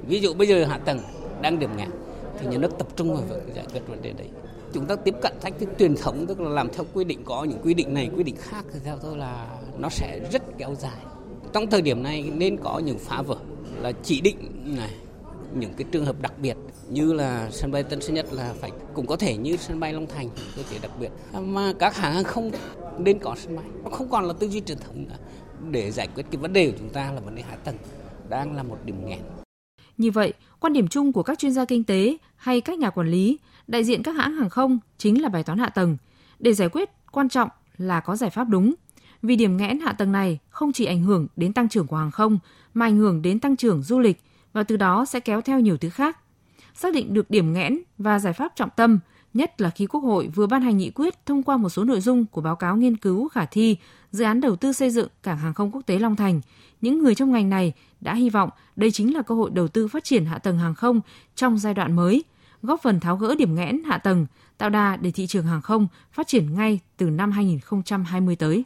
Ví 0.08 0.20
dụ 0.20 0.34
bây 0.34 0.48
giờ 0.48 0.66
hạ 0.66 0.78
tầng 0.78 1.00
đang 1.42 1.60
điểm 1.60 1.70
nghẽn 1.78 1.90
thì 2.40 2.48
nhà 2.48 2.58
nước 2.58 2.78
tập 2.78 2.88
trung 2.96 3.14
vào 3.14 3.22
việc 3.22 3.56
giải 3.56 3.66
quyết 3.74 3.82
vấn 3.88 4.02
đề 4.02 4.14
đấy. 4.18 4.30
Chúng 4.74 4.86
ta 4.86 4.96
tiếp 4.96 5.16
cận 5.22 5.34
thách 5.42 5.60
thức 5.60 5.70
truyền 5.80 5.96
thống 5.96 6.26
tức 6.28 6.40
là 6.40 6.50
làm 6.50 6.70
theo 6.74 6.86
quy 6.94 7.04
định 7.04 7.24
có 7.26 7.44
những 7.44 7.60
quy 7.64 7.74
định 7.74 7.94
này 7.94 8.10
quy 8.16 8.24
định 8.24 8.36
khác 8.40 8.66
thì 8.74 8.80
theo 8.84 8.98
tôi 8.98 9.18
là 9.18 9.60
nó 9.78 9.90
sẽ 9.90 10.20
rất 10.32 10.42
kéo 10.58 10.76
dài. 10.76 11.00
Trong 11.54 11.70
thời 11.70 11.82
điểm 11.82 12.04
này 12.04 12.32
nên 12.36 12.58
có 12.58 12.80
những 12.80 13.00
phá 13.00 13.22
vỡ 13.22 13.38
là 13.82 13.92
chỉ 14.04 14.22
định 14.22 14.38
này 14.78 14.94
những 15.54 15.74
cái 15.74 15.86
trường 15.92 16.06
hợp 16.06 16.16
đặc 16.22 16.34
biệt 16.42 16.58
như 16.90 17.14
là 17.14 17.50
sân 17.52 17.72
bay 17.72 17.84
Tân 17.84 18.02
Sơn 18.02 18.14
Nhất 18.14 18.34
là 18.34 18.54
phải 18.62 18.72
cũng 18.94 19.06
có 19.06 19.16
thể 19.16 19.38
như 19.38 19.58
sân 19.58 19.80
bay 19.80 19.94
Long 19.94 20.08
Thành 20.08 20.30
cơ 20.56 20.62
chế 20.72 20.78
đặc 20.82 20.92
biệt. 21.00 21.10
Mà 21.42 21.74
các 21.80 21.96
hãng 21.96 22.14
hàng 22.14 22.24
không 22.24 22.52
nên 22.98 23.20
có 23.20 23.36
sân 23.38 23.56
bay 23.56 23.66
nó 23.84 23.90
không 23.90 24.10
còn 24.10 24.26
là 24.26 24.34
tư 24.40 24.50
duy 24.50 24.62
truyền 24.62 24.78
thống 24.78 25.06
nữa. 25.10 25.16
Để 25.72 25.92
giải 25.92 26.08
quyết 26.16 26.26
cái 26.32 26.42
vấn 26.42 26.54
đề 26.54 26.72
của 26.72 26.78
chúng 26.80 26.90
ta 26.90 27.12
là 27.12 27.20
vấn 27.20 27.36
đề 27.36 27.42
hạ 27.42 27.56
tầng 27.56 27.76
đang 28.30 28.56
là 28.56 28.64
một 28.64 28.78
điểm 28.86 29.06
nghẽn. 29.06 29.20
Như 29.98 30.12
vậy, 30.12 30.34
quan 30.66 30.74
điểm 30.74 30.88
chung 30.88 31.14
của 31.14 31.24
các 31.24 31.40
chuyên 31.40 31.52
gia 31.52 31.66
kinh 31.66 31.84
tế 31.84 32.18
hay 32.36 32.62
các 32.62 32.80
nhà 32.80 32.90
quản 32.90 33.08
lý, 33.08 33.38
đại 33.68 33.84
diện 33.84 34.04
các 34.04 34.16
hãng 34.16 34.34
hàng 34.34 34.50
không 34.50 34.80
chính 34.98 35.22
là 35.22 35.30
bài 35.30 35.44
toán 35.44 35.60
hạ 35.60 35.70
tầng. 35.70 35.98
Để 36.40 36.54
giải 36.54 36.70
quyết, 36.70 36.90
quan 37.12 37.30
trọng 37.30 37.50
là 37.78 38.00
có 38.00 38.16
giải 38.16 38.30
pháp 38.30 38.50
đúng. 38.50 38.74
Vì 39.22 39.36
điểm 39.36 39.58
nghẽn 39.58 39.80
hạ 39.80 39.94
tầng 39.94 40.12
này 40.12 40.40
không 40.50 40.74
chỉ 40.74 40.86
ảnh 40.86 41.04
hưởng 41.04 41.28
đến 41.36 41.54
tăng 41.54 41.70
trưởng 41.70 41.88
của 41.88 41.96
hàng 41.96 42.12
không, 42.12 42.40
mà 42.74 42.86
ảnh 42.86 42.98
hưởng 42.98 43.22
đến 43.22 43.40
tăng 43.40 43.56
trưởng 43.56 43.84
du 43.84 44.00
lịch 44.00 44.22
và 44.54 44.64
từ 44.64 44.78
đó 44.78 45.06
sẽ 45.06 45.20
kéo 45.20 45.42
theo 45.42 45.60
nhiều 45.60 45.78
thứ 45.78 45.90
khác. 45.90 46.20
Xác 46.74 46.94
định 46.94 47.14
được 47.14 47.30
điểm 47.30 47.54
nghẽn 47.54 47.80
và 47.98 48.20
giải 48.20 48.34
pháp 48.34 48.52
trọng 48.56 48.70
tâm, 48.76 49.00
nhất 49.36 49.62
là 49.62 49.70
khi 49.70 49.86
Quốc 49.86 50.02
hội 50.02 50.28
vừa 50.28 50.48
ban 50.48 50.62
hành 50.62 50.78
nghị 50.78 50.90
quyết 50.90 51.26
thông 51.26 51.44
qua 51.44 51.58
một 51.58 51.70
số 51.70 51.84
nội 51.84 52.02
dung 52.02 52.26
của 52.26 52.42
báo 52.42 52.56
cáo 52.56 52.76
nghiên 52.78 52.98
cứu 52.98 53.30
khả 53.30 53.46
thi 53.46 53.78
dự 54.12 54.24
án 54.24 54.42
đầu 54.42 54.56
tư 54.56 54.74
xây 54.74 54.90
dựng 54.90 55.08
cảng 55.24 55.38
hàng 55.38 55.54
không 55.54 55.72
quốc 55.72 55.82
tế 55.86 56.00
Long 56.00 56.16
Thành, 56.16 56.42
những 56.82 57.04
người 57.04 57.16
trong 57.16 57.32
ngành 57.32 57.50
này 57.50 57.74
đã 58.02 58.14
hy 58.14 58.30
vọng 58.30 58.50
đây 58.76 58.92
chính 58.92 59.16
là 59.16 59.22
cơ 59.22 59.36
hội 59.36 59.50
đầu 59.54 59.68
tư 59.68 59.88
phát 59.88 60.04
triển 60.04 60.26
hạ 60.26 60.38
tầng 60.38 60.58
hàng 60.58 60.76
không 60.76 61.02
trong 61.36 61.58
giai 61.58 61.74
đoạn 61.74 61.96
mới, 61.96 62.24
góp 62.62 62.82
phần 62.82 63.00
tháo 63.00 63.18
gỡ 63.18 63.36
điểm 63.36 63.56
nghẽn 63.56 63.84
hạ 63.84 63.98
tầng, 63.98 64.26
tạo 64.58 64.70
đà 64.70 64.96
để 64.96 65.12
thị 65.12 65.28
trường 65.28 65.46
hàng 65.46 65.62
không 65.62 65.88
phát 66.12 66.28
triển 66.28 66.54
ngay 66.54 66.80
từ 66.98 67.10
năm 67.10 67.32
2020 67.32 68.36
tới. 68.36 68.64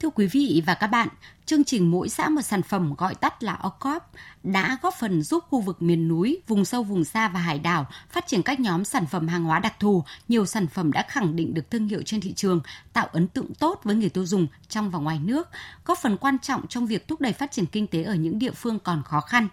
Thưa 0.00 0.10
quý 0.10 0.26
vị 0.26 0.62
và 0.66 0.74
các 0.74 0.86
bạn, 0.86 1.08
chương 1.46 1.64
trình 1.64 1.90
Mỗi 1.90 2.08
xã 2.08 2.28
một 2.28 2.42
sản 2.42 2.62
phẩm 2.62 2.94
gọi 2.98 3.14
tắt 3.14 3.42
là 3.42 3.52
OCOP 3.54 4.02
đã 4.42 4.78
góp 4.82 4.94
phần 4.94 5.22
giúp 5.22 5.44
khu 5.48 5.60
vực 5.60 5.82
miền 5.82 6.08
núi, 6.08 6.42
vùng 6.48 6.64
sâu 6.64 6.82
vùng 6.82 7.04
xa 7.04 7.28
và 7.28 7.40
hải 7.40 7.58
đảo 7.58 7.86
phát 8.10 8.26
triển 8.26 8.42
các 8.42 8.60
nhóm 8.60 8.84
sản 8.84 9.06
phẩm 9.06 9.28
hàng 9.28 9.44
hóa 9.44 9.58
đặc 9.58 9.74
thù. 9.80 10.04
Nhiều 10.28 10.46
sản 10.46 10.66
phẩm 10.66 10.92
đã 10.92 11.02
khẳng 11.08 11.36
định 11.36 11.54
được 11.54 11.70
thương 11.70 11.88
hiệu 11.88 12.02
trên 12.06 12.20
thị 12.20 12.32
trường, 12.32 12.60
tạo 12.92 13.08
ấn 13.12 13.28
tượng 13.28 13.54
tốt 13.54 13.80
với 13.84 13.94
người 13.94 14.08
tiêu 14.08 14.26
dùng 14.26 14.46
trong 14.68 14.90
và 14.90 14.98
ngoài 14.98 15.18
nước, 15.18 15.48
góp 15.84 15.98
phần 15.98 16.16
quan 16.16 16.38
trọng 16.38 16.66
trong 16.66 16.86
việc 16.86 17.08
thúc 17.08 17.20
đẩy 17.20 17.32
phát 17.32 17.52
triển 17.52 17.66
kinh 17.66 17.86
tế 17.86 18.02
ở 18.02 18.14
những 18.14 18.38
địa 18.38 18.52
phương 18.52 18.78
còn 18.78 19.02
khó 19.02 19.20
khăn. 19.20 19.48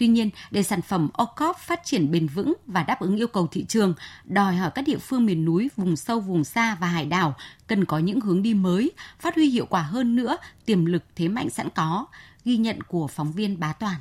Tuy 0.00 0.08
nhiên, 0.08 0.30
để 0.50 0.62
sản 0.62 0.82
phẩm 0.82 1.08
OCOP 1.12 1.56
phát 1.58 1.80
triển 1.84 2.10
bền 2.10 2.26
vững 2.26 2.54
và 2.66 2.82
đáp 2.82 3.00
ứng 3.00 3.16
yêu 3.16 3.26
cầu 3.26 3.46
thị 3.46 3.64
trường, 3.68 3.94
đòi 4.24 4.56
hỏi 4.56 4.70
các 4.74 4.84
địa 4.86 4.98
phương 4.98 5.26
miền 5.26 5.44
núi, 5.44 5.70
vùng 5.76 5.96
sâu, 5.96 6.20
vùng 6.20 6.44
xa 6.44 6.76
và 6.80 6.86
hải 6.86 7.06
đảo 7.06 7.34
cần 7.66 7.84
có 7.84 7.98
những 7.98 8.20
hướng 8.20 8.42
đi 8.42 8.54
mới, 8.54 8.92
phát 9.18 9.34
huy 9.34 9.48
hiệu 9.48 9.66
quả 9.66 9.82
hơn 9.82 10.16
nữa 10.16 10.36
tiềm 10.64 10.84
lực 10.84 11.02
thế 11.16 11.28
mạnh 11.28 11.50
sẵn 11.50 11.68
có, 11.74 12.06
ghi 12.44 12.56
nhận 12.56 12.82
của 12.82 13.06
phóng 13.06 13.32
viên 13.32 13.60
Bá 13.60 13.72
Toàn. 13.72 14.00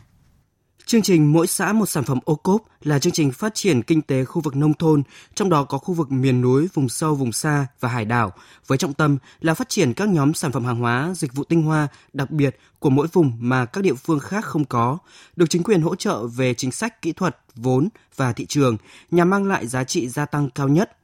Chương 0.89 1.01
trình 1.01 1.33
Mỗi 1.33 1.47
xã 1.47 1.73
một 1.73 1.85
sản 1.85 2.03
phẩm 2.03 2.19
ô 2.25 2.35
cốp 2.35 2.63
là 2.81 2.99
chương 2.99 3.13
trình 3.13 3.31
phát 3.31 3.55
triển 3.55 3.81
kinh 3.81 4.01
tế 4.01 4.25
khu 4.25 4.41
vực 4.41 4.55
nông 4.55 4.73
thôn, 4.73 5.03
trong 5.35 5.49
đó 5.49 5.63
có 5.63 5.77
khu 5.77 5.93
vực 5.93 6.11
miền 6.11 6.41
núi, 6.41 6.67
vùng 6.73 6.89
sâu, 6.89 7.15
vùng 7.15 7.31
xa 7.31 7.67
và 7.79 7.89
hải 7.89 8.05
đảo, 8.05 8.33
với 8.67 8.77
trọng 8.77 8.93
tâm 8.93 9.17
là 9.41 9.53
phát 9.53 9.69
triển 9.69 9.93
các 9.93 10.09
nhóm 10.09 10.33
sản 10.33 10.51
phẩm 10.51 10.65
hàng 10.65 10.79
hóa, 10.79 11.13
dịch 11.15 11.33
vụ 11.33 11.43
tinh 11.43 11.61
hoa 11.61 11.87
đặc 12.13 12.31
biệt 12.31 12.59
của 12.79 12.89
mỗi 12.89 13.07
vùng 13.13 13.33
mà 13.39 13.65
các 13.65 13.83
địa 13.83 13.93
phương 13.93 14.19
khác 14.19 14.45
không 14.45 14.65
có, 14.65 14.97
được 15.35 15.49
chính 15.49 15.63
quyền 15.63 15.81
hỗ 15.81 15.95
trợ 15.95 16.27
về 16.27 16.53
chính 16.53 16.71
sách 16.71 17.01
kỹ 17.01 17.11
thuật, 17.11 17.37
vốn 17.55 17.89
và 18.15 18.33
thị 18.33 18.45
trường 18.45 18.77
nhằm 19.11 19.29
mang 19.29 19.47
lại 19.47 19.67
giá 19.67 19.83
trị 19.83 20.09
gia 20.09 20.25
tăng 20.25 20.49
cao 20.49 20.67
nhất. 20.67 20.97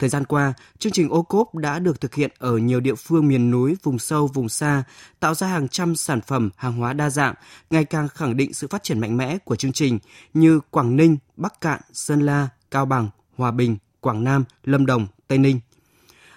Thời 0.00 0.08
gian 0.08 0.24
qua, 0.24 0.52
chương 0.78 0.92
trình 0.92 1.08
ô 1.08 1.22
cốp 1.22 1.54
đã 1.54 1.78
được 1.78 2.00
thực 2.00 2.14
hiện 2.14 2.30
ở 2.38 2.56
nhiều 2.56 2.80
địa 2.80 2.94
phương 2.94 3.28
miền 3.28 3.50
núi, 3.50 3.76
vùng 3.82 3.98
sâu, 3.98 4.26
vùng 4.26 4.48
xa, 4.48 4.82
tạo 5.20 5.34
ra 5.34 5.46
hàng 5.46 5.68
trăm 5.68 5.96
sản 5.96 6.20
phẩm, 6.20 6.50
hàng 6.56 6.72
hóa 6.72 6.92
đa 6.92 7.10
dạng, 7.10 7.34
ngày 7.70 7.84
càng 7.84 8.08
khẳng 8.08 8.36
định 8.36 8.54
sự 8.54 8.66
phát 8.68 8.82
triển 8.82 9.00
mạnh 9.00 9.16
mẽ 9.16 9.38
của 9.38 9.56
chương 9.56 9.72
trình 9.72 9.98
như 10.34 10.60
Quảng 10.70 10.96
Ninh, 10.96 11.16
Bắc 11.36 11.60
Cạn, 11.60 11.80
Sơn 11.92 12.20
La, 12.20 12.48
Cao 12.70 12.86
Bằng, 12.86 13.08
Hòa 13.36 13.50
Bình, 13.50 13.76
Quảng 14.00 14.24
Nam, 14.24 14.44
Lâm 14.64 14.86
Đồng, 14.86 15.06
Tây 15.28 15.38
Ninh. 15.38 15.60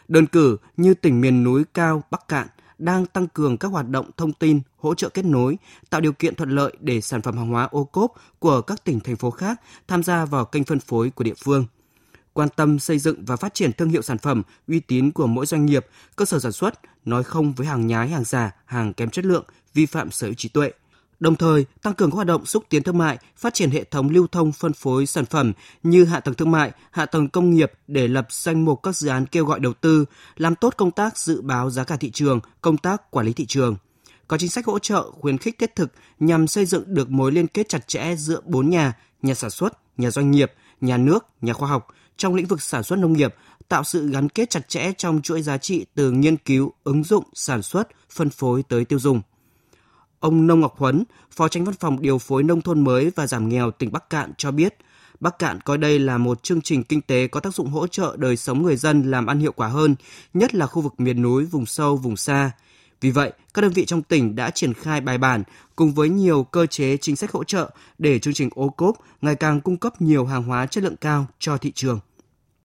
Đơn 0.07 0.27
cử 0.27 0.57
như 0.77 0.93
tỉnh 0.93 1.21
miền 1.21 1.43
núi 1.43 1.63
cao 1.73 2.03
Bắc 2.11 2.27
Cạn 2.27 2.47
đang 2.77 3.05
tăng 3.05 3.27
cường 3.27 3.57
các 3.57 3.67
hoạt 3.67 3.89
động 3.89 4.09
thông 4.17 4.33
tin, 4.33 4.61
hỗ 4.77 4.95
trợ 4.95 5.09
kết 5.09 5.25
nối, 5.25 5.57
tạo 5.89 6.01
điều 6.01 6.13
kiện 6.13 6.35
thuận 6.35 6.49
lợi 6.49 6.73
để 6.79 7.01
sản 7.01 7.21
phẩm 7.21 7.37
hàng 7.37 7.49
hóa 7.49 7.67
ô 7.71 7.83
cốp 7.83 8.13
của 8.39 8.61
các 8.61 8.83
tỉnh 8.83 8.99
thành 8.99 9.15
phố 9.15 9.31
khác 9.31 9.61
tham 9.87 10.03
gia 10.03 10.25
vào 10.25 10.45
kênh 10.45 10.63
phân 10.63 10.79
phối 10.79 11.09
của 11.09 11.23
địa 11.23 11.35
phương– 11.43 11.65
quan 12.33 12.49
tâm 12.49 12.79
xây 12.79 12.99
dựng 12.99 13.25
và 13.25 13.35
phát 13.35 13.53
triển 13.53 13.73
thương 13.73 13.89
hiệu 13.89 14.01
sản 14.01 14.17
phẩm 14.17 14.43
uy 14.67 14.79
tín 14.79 15.11
của 15.11 15.27
mỗi 15.27 15.45
doanh 15.45 15.65
nghiệp, 15.65 15.85
cơ 16.15 16.25
sở 16.25 16.39
sản 16.39 16.51
xuất, 16.51 16.79
nói 17.05 17.23
không 17.23 17.53
với 17.53 17.67
hàng 17.67 17.87
nhái, 17.87 18.09
hàng 18.09 18.23
giả, 18.23 18.51
hàng 18.65 18.93
kém 18.93 19.09
chất 19.09 19.25
lượng, 19.25 19.45
vi 19.73 19.85
phạm 19.85 20.11
sở 20.11 20.27
hữu 20.27 20.33
trí 20.33 20.49
tuệ. 20.49 20.71
Đồng 21.19 21.35
thời, 21.35 21.65
tăng 21.81 21.93
cường 21.93 22.11
các 22.11 22.15
hoạt 22.15 22.27
động 22.27 22.45
xúc 22.45 22.63
tiến 22.69 22.83
thương 22.83 22.97
mại, 22.97 23.17
phát 23.37 23.53
triển 23.53 23.71
hệ 23.71 23.83
thống 23.83 24.09
lưu 24.09 24.27
thông 24.27 24.51
phân 24.51 24.73
phối 24.73 25.05
sản 25.05 25.25
phẩm 25.25 25.53
như 25.83 26.05
hạ 26.05 26.19
tầng 26.19 26.35
thương 26.35 26.51
mại, 26.51 26.71
hạ 26.91 27.05
tầng 27.05 27.29
công 27.29 27.53
nghiệp 27.53 27.71
để 27.87 28.07
lập 28.07 28.27
danh 28.29 28.65
mục 28.65 28.83
các 28.83 28.95
dự 28.95 29.07
án 29.07 29.25
kêu 29.25 29.45
gọi 29.45 29.59
đầu 29.59 29.73
tư, 29.73 30.05
làm 30.37 30.55
tốt 30.55 30.73
công 30.77 30.91
tác 30.91 31.17
dự 31.17 31.41
báo 31.41 31.69
giá 31.69 31.83
cả 31.83 31.97
thị 31.97 32.11
trường, 32.11 32.39
công 32.61 32.77
tác 32.77 33.11
quản 33.11 33.25
lý 33.25 33.33
thị 33.33 33.45
trường 33.45 33.75
có 34.27 34.37
chính 34.37 34.49
sách 34.49 34.65
hỗ 34.65 34.79
trợ 34.79 35.11
khuyến 35.11 35.37
khích 35.37 35.59
thiết 35.59 35.75
thực 35.75 35.91
nhằm 36.19 36.47
xây 36.47 36.65
dựng 36.65 36.83
được 36.87 37.09
mối 37.09 37.31
liên 37.31 37.47
kết 37.47 37.69
chặt 37.69 37.87
chẽ 37.87 38.15
giữa 38.15 38.41
bốn 38.45 38.69
nhà, 38.69 38.93
nhà 39.21 39.33
sản 39.33 39.49
xuất, 39.49 39.99
nhà 39.99 40.11
doanh 40.11 40.31
nghiệp, 40.31 40.51
nhà 40.81 40.97
nước, 40.97 41.25
nhà 41.41 41.53
khoa 41.53 41.69
học 41.69 41.87
trong 42.17 42.35
lĩnh 42.35 42.45
vực 42.45 42.61
sản 42.61 42.83
xuất 42.83 42.99
nông 42.99 43.13
nghiệp, 43.13 43.35
tạo 43.69 43.83
sự 43.83 44.09
gắn 44.09 44.29
kết 44.29 44.49
chặt 44.49 44.69
chẽ 44.69 44.91
trong 44.97 45.21
chuỗi 45.21 45.41
giá 45.41 45.57
trị 45.57 45.85
từ 45.95 46.11
nghiên 46.11 46.37
cứu, 46.37 46.73
ứng 46.83 47.03
dụng, 47.03 47.23
sản 47.33 47.61
xuất, 47.61 47.87
phân 48.09 48.29
phối 48.29 48.63
tới 48.63 48.85
tiêu 48.85 48.99
dùng. 48.99 49.21
Ông 50.19 50.47
Nông 50.47 50.59
Ngọc 50.59 50.77
Huấn, 50.77 51.03
Phó 51.31 51.47
Tránh 51.47 51.65
Văn 51.65 51.75
phòng 51.75 52.01
Điều 52.01 52.17
phối 52.17 52.43
Nông 52.43 52.61
thôn 52.61 52.83
mới 52.83 53.11
và 53.15 53.27
Giảm 53.27 53.49
nghèo 53.49 53.71
tỉnh 53.71 53.91
Bắc 53.91 54.09
Cạn 54.09 54.31
cho 54.37 54.51
biết, 54.51 54.77
Bắc 55.19 55.39
Cạn 55.39 55.61
coi 55.61 55.77
đây 55.77 55.99
là 55.99 56.17
một 56.17 56.43
chương 56.43 56.61
trình 56.61 56.83
kinh 56.83 57.01
tế 57.01 57.27
có 57.27 57.39
tác 57.39 57.53
dụng 57.53 57.67
hỗ 57.67 57.87
trợ 57.87 58.15
đời 58.17 58.37
sống 58.37 58.63
người 58.63 58.75
dân 58.75 59.11
làm 59.11 59.25
ăn 59.25 59.39
hiệu 59.39 59.51
quả 59.51 59.67
hơn, 59.67 59.95
nhất 60.33 60.55
là 60.55 60.67
khu 60.67 60.81
vực 60.81 60.99
miền 60.99 61.21
núi, 61.21 61.45
vùng 61.45 61.65
sâu, 61.65 61.97
vùng 61.97 62.17
xa. 62.17 62.51
Vì 63.03 63.11
vậy, 63.11 63.31
các 63.53 63.61
đơn 63.61 63.71
vị 63.71 63.85
trong 63.85 64.01
tỉnh 64.01 64.35
đã 64.35 64.49
triển 64.49 64.73
khai 64.73 65.01
bài 65.01 65.17
bản 65.17 65.43
cùng 65.75 65.93
với 65.93 66.09
nhiều 66.09 66.43
cơ 66.43 66.65
chế 66.65 66.97
chính 66.97 67.15
sách 67.15 67.31
hỗ 67.31 67.43
trợ 67.43 67.71
để 67.97 68.19
chương 68.19 68.33
trình 68.33 68.49
ô 68.55 68.69
cốp 68.69 68.95
ngày 69.21 69.35
càng 69.35 69.61
cung 69.61 69.77
cấp 69.77 70.01
nhiều 70.01 70.25
hàng 70.25 70.43
hóa 70.43 70.65
chất 70.65 70.83
lượng 70.83 70.95
cao 71.01 71.25
cho 71.39 71.57
thị 71.57 71.71
trường. 71.71 71.99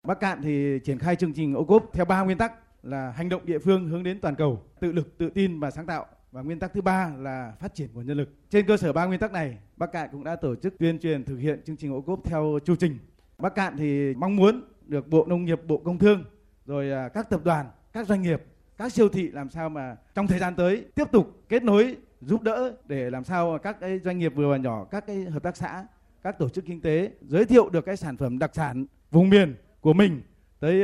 Bắc 0.03 0.19
Cạn 0.19 0.41
thì 0.43 0.79
triển 0.85 0.99
khai 0.99 1.15
chương 1.15 1.33
trình 1.33 1.55
ô 1.55 1.63
cốp 1.63 1.89
theo 1.93 2.05
ba 2.05 2.21
nguyên 2.21 2.37
tắc 2.37 2.51
là 2.83 3.11
hành 3.11 3.29
động 3.29 3.45
địa 3.45 3.59
phương 3.59 3.89
hướng 3.89 4.03
đến 4.03 4.19
toàn 4.21 4.35
cầu, 4.35 4.63
tự 4.79 4.91
lực, 4.91 5.17
tự 5.17 5.29
tin 5.29 5.59
và 5.59 5.71
sáng 5.71 5.85
tạo. 5.85 6.05
Và 6.31 6.41
nguyên 6.41 6.59
tắc 6.59 6.73
thứ 6.73 6.81
ba 6.81 7.11
là 7.17 7.53
phát 7.59 7.75
triển 7.75 7.89
nguồn 7.93 8.07
nhân 8.07 8.17
lực. 8.17 8.29
Trên 8.49 8.67
cơ 8.67 8.77
sở 8.77 8.93
ba 8.93 9.05
nguyên 9.05 9.19
tắc 9.19 9.31
này, 9.31 9.57
Bắc 9.77 9.91
Cạn 9.91 10.09
cũng 10.11 10.23
đã 10.23 10.35
tổ 10.35 10.55
chức 10.55 10.73
tuyên 10.79 10.99
truyền 10.99 11.25
thực 11.25 11.37
hiện 11.37 11.61
chương 11.65 11.77
trình 11.77 11.93
ô 11.93 12.01
cốp 12.01 12.19
theo 12.23 12.59
chu 12.65 12.75
trình. 12.75 12.99
Bắc 13.37 13.55
Cạn 13.55 13.77
thì 13.77 14.13
mong 14.17 14.35
muốn 14.35 14.63
được 14.87 15.07
Bộ 15.07 15.25
Nông 15.25 15.45
nghiệp, 15.45 15.59
Bộ 15.67 15.77
Công 15.77 15.99
Thương, 15.99 16.23
rồi 16.65 16.91
à, 16.91 17.09
các 17.13 17.29
tập 17.29 17.41
đoàn, 17.43 17.65
các 17.93 18.07
doanh 18.07 18.21
nghiệp 18.21 18.43
các 18.77 18.93
siêu 18.93 19.09
thị 19.09 19.29
làm 19.33 19.49
sao 19.49 19.69
mà 19.69 19.95
trong 20.15 20.27
thời 20.27 20.39
gian 20.39 20.55
tới 20.55 20.85
tiếp 20.95 21.11
tục 21.11 21.43
kết 21.49 21.63
nối 21.63 21.95
giúp 22.21 22.41
đỡ 22.41 22.73
để 22.87 23.09
làm 23.09 23.23
sao 23.23 23.59
các 23.63 23.79
cái 23.79 23.99
doanh 23.99 24.19
nghiệp 24.19 24.33
vừa 24.35 24.51
và 24.51 24.57
nhỏ, 24.57 24.85
các 24.91 25.07
cái 25.07 25.23
hợp 25.23 25.43
tác 25.43 25.57
xã, 25.57 25.85
các 26.23 26.39
tổ 26.39 26.49
chức 26.49 26.65
kinh 26.65 26.81
tế 26.81 27.11
giới 27.21 27.45
thiệu 27.45 27.69
được 27.69 27.85
cái 27.85 27.97
sản 27.97 28.17
phẩm 28.17 28.39
đặc 28.39 28.51
sản 28.53 28.85
vùng 29.11 29.29
miền 29.29 29.55
của 29.81 29.93
mình 29.93 30.21
tới 30.59 30.83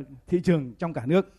uh, 0.00 0.06
thị 0.26 0.40
trường 0.44 0.74
trong 0.78 0.92
cả 0.92 1.02
nước. 1.06 1.32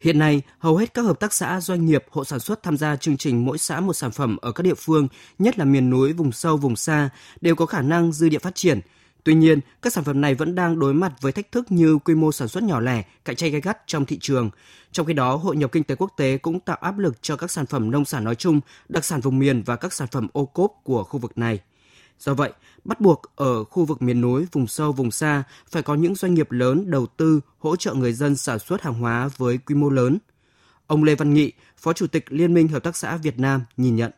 Hiện 0.00 0.18
nay, 0.18 0.42
hầu 0.58 0.76
hết 0.76 0.94
các 0.94 1.02
hợp 1.02 1.20
tác 1.20 1.32
xã, 1.32 1.60
doanh 1.60 1.86
nghiệp, 1.86 2.04
hộ 2.10 2.24
sản 2.24 2.40
xuất 2.40 2.62
tham 2.62 2.76
gia 2.76 2.96
chương 2.96 3.16
trình 3.16 3.44
mỗi 3.44 3.58
xã 3.58 3.80
một 3.80 3.92
sản 3.92 4.10
phẩm 4.10 4.36
ở 4.40 4.52
các 4.52 4.62
địa 4.62 4.74
phương, 4.74 5.08
nhất 5.38 5.58
là 5.58 5.64
miền 5.64 5.90
núi, 5.90 6.12
vùng 6.12 6.32
sâu, 6.32 6.56
vùng 6.56 6.76
xa, 6.76 7.10
đều 7.40 7.54
có 7.54 7.66
khả 7.66 7.82
năng 7.82 8.12
dư 8.12 8.28
địa 8.28 8.38
phát 8.38 8.54
triển– 8.54 8.80
Tuy 9.28 9.34
nhiên, 9.34 9.60
các 9.82 9.92
sản 9.92 10.04
phẩm 10.04 10.20
này 10.20 10.34
vẫn 10.34 10.54
đang 10.54 10.78
đối 10.78 10.94
mặt 10.94 11.12
với 11.20 11.32
thách 11.32 11.52
thức 11.52 11.72
như 11.72 11.98
quy 11.98 12.14
mô 12.14 12.32
sản 12.32 12.48
xuất 12.48 12.64
nhỏ 12.64 12.80
lẻ, 12.80 13.04
cạnh 13.24 13.36
tranh 13.36 13.52
gay 13.52 13.60
gắt 13.60 13.78
trong 13.86 14.04
thị 14.04 14.18
trường. 14.20 14.50
Trong 14.92 15.06
khi 15.06 15.12
đó, 15.12 15.36
hội 15.36 15.56
nhập 15.56 15.72
kinh 15.72 15.84
tế 15.84 15.94
quốc 15.94 16.12
tế 16.16 16.38
cũng 16.38 16.60
tạo 16.60 16.76
áp 16.80 16.98
lực 16.98 17.22
cho 17.22 17.36
các 17.36 17.50
sản 17.50 17.66
phẩm 17.66 17.90
nông 17.90 18.04
sản 18.04 18.24
nói 18.24 18.34
chung, 18.34 18.60
đặc 18.88 19.04
sản 19.04 19.20
vùng 19.20 19.38
miền 19.38 19.62
và 19.62 19.76
các 19.76 19.92
sản 19.92 20.08
phẩm 20.08 20.28
ô 20.32 20.46
cốp 20.46 20.72
của 20.84 21.04
khu 21.04 21.18
vực 21.18 21.38
này. 21.38 21.60
Do 22.18 22.34
vậy, 22.34 22.52
bắt 22.84 23.00
buộc 23.00 23.22
ở 23.36 23.64
khu 23.64 23.84
vực 23.84 24.02
miền 24.02 24.20
núi, 24.20 24.46
vùng 24.52 24.66
sâu, 24.66 24.92
vùng 24.92 25.10
xa 25.10 25.42
phải 25.70 25.82
có 25.82 25.94
những 25.94 26.14
doanh 26.14 26.34
nghiệp 26.34 26.52
lớn 26.52 26.90
đầu 26.90 27.06
tư 27.06 27.40
hỗ 27.58 27.76
trợ 27.76 27.94
người 27.94 28.12
dân 28.12 28.36
sản 28.36 28.58
xuất 28.58 28.82
hàng 28.82 28.94
hóa 28.94 29.30
với 29.36 29.58
quy 29.58 29.74
mô 29.74 29.90
lớn. 29.90 30.18
Ông 30.86 31.04
Lê 31.04 31.14
Văn 31.14 31.34
Nghị, 31.34 31.52
Phó 31.76 31.92
Chủ 31.92 32.06
tịch 32.06 32.24
Liên 32.28 32.54
minh 32.54 32.68
Hợp 32.68 32.82
tác 32.82 32.96
xã 32.96 33.16
Việt 33.16 33.38
Nam 33.38 33.62
nhìn 33.76 33.96
nhận. 33.96 34.10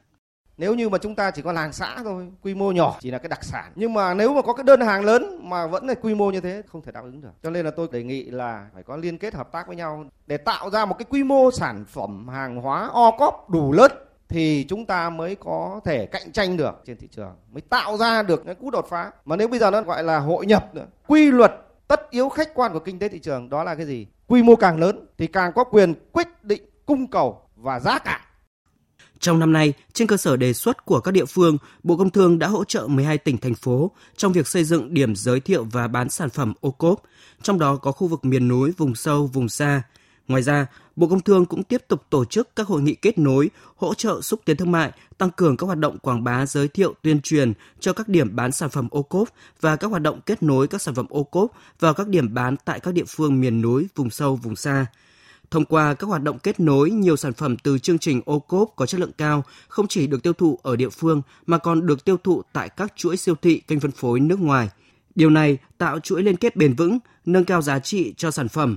Nếu 0.61 0.75
như 0.75 0.88
mà 0.88 0.99
chúng 0.99 1.14
ta 1.14 1.31
chỉ 1.31 1.43
có 1.43 1.52
làng 1.52 1.73
xã 1.73 1.97
thôi, 2.05 2.29
quy 2.43 2.55
mô 2.55 2.73
nhỏ 2.73 2.97
chỉ 3.00 3.11
là 3.11 3.19
cái 3.19 3.29
đặc 3.29 3.45
sản. 3.45 3.73
Nhưng 3.75 3.95
mà 3.95 4.14
nếu 4.14 4.35
mà 4.35 4.43
có 4.43 4.52
cái 4.52 4.64
đơn 4.64 4.81
hàng 4.81 5.05
lớn 5.05 5.40
mà 5.43 5.67
vẫn 5.67 5.87
là 5.87 5.95
quy 5.95 6.14
mô 6.14 6.31
như 6.31 6.40
thế 6.40 6.62
không 6.67 6.83
thể 6.83 6.93
đáp 6.93 7.00
ứng 7.05 7.21
được. 7.21 7.29
Cho 7.43 7.50
nên 7.50 7.64
là 7.64 7.71
tôi 7.71 7.88
đề 7.93 8.02
nghị 8.02 8.23
là 8.25 8.67
phải 8.75 8.83
có 8.83 8.97
liên 8.97 9.19
kết 9.19 9.35
hợp 9.35 9.52
tác 9.52 9.67
với 9.67 9.76
nhau 9.76 10.05
để 10.26 10.37
tạo 10.37 10.71
ra 10.71 10.85
một 10.85 10.99
cái 10.99 11.07
quy 11.11 11.25
mô 11.25 11.50
sản 11.50 11.85
phẩm 11.88 12.29
hàng 12.29 12.57
hóa 12.57 12.90
o 12.93 13.11
cóp 13.11 13.50
đủ 13.50 13.73
lớn 13.73 13.93
thì 14.29 14.67
chúng 14.69 14.87
ta 14.87 15.11
mới 15.11 15.35
có 15.35 15.81
thể 15.85 16.07
cạnh 16.07 16.33
tranh 16.33 16.57
được 16.57 16.83
trên 16.87 16.97
thị 16.97 17.09
trường, 17.11 17.35
mới 17.52 17.61
tạo 17.61 17.97
ra 17.97 18.23
được 18.23 18.43
cái 18.47 18.55
cú 18.55 18.71
đột 18.71 18.87
phá. 18.90 19.11
Mà 19.25 19.37
nếu 19.37 19.49
bây 19.49 19.59
giờ 19.59 19.71
nó 19.71 19.83
gọi 19.83 20.05
là 20.05 20.19
hội 20.19 20.47
nhập 20.47 20.75
nữa, 20.75 20.87
quy 21.07 21.31
luật 21.31 21.52
tất 21.88 22.11
yếu 22.11 22.29
khách 22.29 22.55
quan 22.55 22.73
của 22.73 22.81
kinh 22.81 22.99
tế 22.99 23.09
thị 23.09 23.19
trường 23.19 23.50
đó 23.50 23.64
là 23.64 23.75
cái 23.75 23.87
gì? 23.87 24.07
Quy 24.26 24.43
mô 24.43 24.57
càng 24.57 24.79
lớn 24.79 25.07
thì 25.19 25.26
càng 25.26 25.52
có 25.52 25.64
quyền 25.64 25.95
quyết 26.12 26.29
định 26.43 26.62
cung 26.87 27.07
cầu 27.07 27.40
và 27.57 27.81
giá 27.81 27.99
cả 27.99 28.21
trong 29.21 29.39
năm 29.39 29.53
nay, 29.53 29.73
trên 29.93 30.09
cơ 30.09 30.17
sở 30.17 30.37
đề 30.37 30.53
xuất 30.53 30.85
của 30.85 31.00
các 31.00 31.11
địa 31.11 31.25
phương, 31.25 31.59
Bộ 31.83 31.97
Công 31.97 32.11
Thương 32.11 32.39
đã 32.39 32.49
hỗ 32.49 32.65
trợ 32.65 32.87
12 32.87 33.19
tỉnh 33.19 33.39
thành 33.39 33.55
phố 33.55 33.91
trong 34.17 34.33
việc 34.33 34.49
xây 34.49 34.65
dựng 34.65 34.95
điểm 34.95 35.17
giới 35.17 35.41
thiệu 35.41 35.67
và 35.73 35.89
bán 35.89 36.11
sản 36.11 36.31
phẩm 36.31 36.55
ô 36.61 36.71
cốp, 36.71 37.03
trong 37.43 37.59
đó 37.59 37.77
có 37.77 37.93
khu 37.93 38.07
vực 38.07 38.25
miền 38.25 38.49
núi, 38.49 38.73
vùng 38.77 38.95
sâu, 38.95 39.27
vùng 39.27 39.49
xa. 39.49 39.83
Ngoài 40.29 40.43
ra, 40.43 40.67
Bộ 40.97 41.09
Công 41.09 41.21
Thương 41.21 41.47
cũng 41.47 41.62
tiếp 41.62 41.83
tục 41.89 42.03
tổ 42.11 42.25
chức 42.25 42.57
các 42.57 42.67
hội 42.67 42.83
nghị 42.83 42.95
kết 42.95 43.19
nối, 43.19 43.50
hỗ 43.77 43.95
trợ 43.95 44.21
xúc 44.21 44.41
tiến 44.45 44.57
thương 44.57 44.73
mại, 44.73 44.93
tăng 45.19 45.31
cường 45.31 45.57
các 45.57 45.67
hoạt 45.67 45.79
động 45.79 45.99
quảng 45.99 46.25
bá 46.25 46.47
giới 46.47 46.69
thiệu 46.69 46.95
tuyên 47.03 47.21
truyền 47.21 47.53
cho 47.81 47.93
các 47.93 48.09
điểm 48.09 48.37
bán 48.37 48.53
sản 48.53 48.71
phẩm 48.71 48.89
ô 48.91 49.03
cốp 49.03 49.29
và 49.61 49.77
các 49.77 49.89
hoạt 49.89 50.03
động 50.03 50.21
kết 50.27 50.43
nối 50.43 50.69
các 50.69 50.83
sản 50.83 50.95
phẩm 50.95 51.07
ô 51.09 51.25
cốp 51.25 51.53
vào 51.81 51.95
các 51.95 52.09
điểm 52.09 52.35
bán 52.35 52.57
tại 52.65 52.81
các 52.81 52.95
địa 52.95 53.05
phương 53.09 53.41
miền 53.41 53.61
núi, 53.61 53.87
vùng 53.95 54.11
sâu, 54.11 54.37
vùng 54.37 54.57
xa. 54.57 54.87
Thông 55.50 55.64
qua 55.64 55.95
các 55.95 56.07
hoạt 56.07 56.23
động 56.23 56.38
kết 56.38 56.61
nối, 56.61 56.90
nhiều 56.90 57.16
sản 57.16 57.33
phẩm 57.33 57.57
từ 57.57 57.78
chương 57.78 57.99
trình 57.99 58.21
ô 58.25 58.38
cốp 58.38 58.73
có 58.76 58.87
chất 58.87 59.00
lượng 59.00 59.12
cao 59.19 59.45
không 59.69 59.87
chỉ 59.88 60.07
được 60.07 60.23
tiêu 60.23 60.33
thụ 60.33 60.59
ở 60.62 60.76
địa 60.76 60.88
phương 60.88 61.23
mà 61.47 61.59
còn 61.59 61.87
được 61.87 62.04
tiêu 62.04 62.16
thụ 62.16 62.42
tại 62.52 62.69
các 62.69 62.92
chuỗi 62.97 63.16
siêu 63.16 63.35
thị 63.42 63.61
kênh 63.61 63.80
phân 63.80 63.90
phối 63.90 64.21
nước 64.21 64.40
ngoài. 64.40 64.69
Điều 65.14 65.30
này 65.30 65.59
tạo 65.78 66.00
chuỗi 66.00 66.23
liên 66.23 66.37
kết 66.37 66.57
bền 66.57 66.75
vững, 66.75 66.99
nâng 67.26 67.45
cao 67.45 67.62
giá 67.62 67.78
trị 67.78 68.14
cho 68.16 68.30
sản 68.30 68.49
phẩm. 68.49 68.76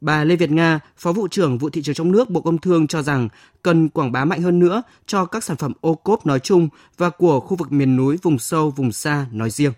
Bà 0.00 0.24
Lê 0.24 0.36
Việt 0.36 0.50
Nga, 0.50 0.80
Phó 0.96 1.12
vụ 1.12 1.28
trưởng 1.28 1.58
vụ 1.58 1.70
thị 1.70 1.82
trường 1.82 1.94
trong 1.94 2.12
nước 2.12 2.30
Bộ 2.30 2.40
Công 2.40 2.58
Thương 2.58 2.86
cho 2.86 3.02
rằng 3.02 3.28
cần 3.62 3.88
quảng 3.88 4.12
bá 4.12 4.24
mạnh 4.24 4.42
hơn 4.42 4.58
nữa 4.58 4.82
cho 5.06 5.24
các 5.24 5.44
sản 5.44 5.56
phẩm 5.56 5.72
ô 5.80 5.94
cốp 5.94 6.26
nói 6.26 6.40
chung 6.40 6.68
và 6.96 7.10
của 7.10 7.40
khu 7.40 7.56
vực 7.56 7.72
miền 7.72 7.96
núi, 7.96 8.18
vùng 8.22 8.38
sâu, 8.38 8.70
vùng 8.70 8.92
xa 8.92 9.26
nói 9.32 9.50
riêng. 9.50 9.72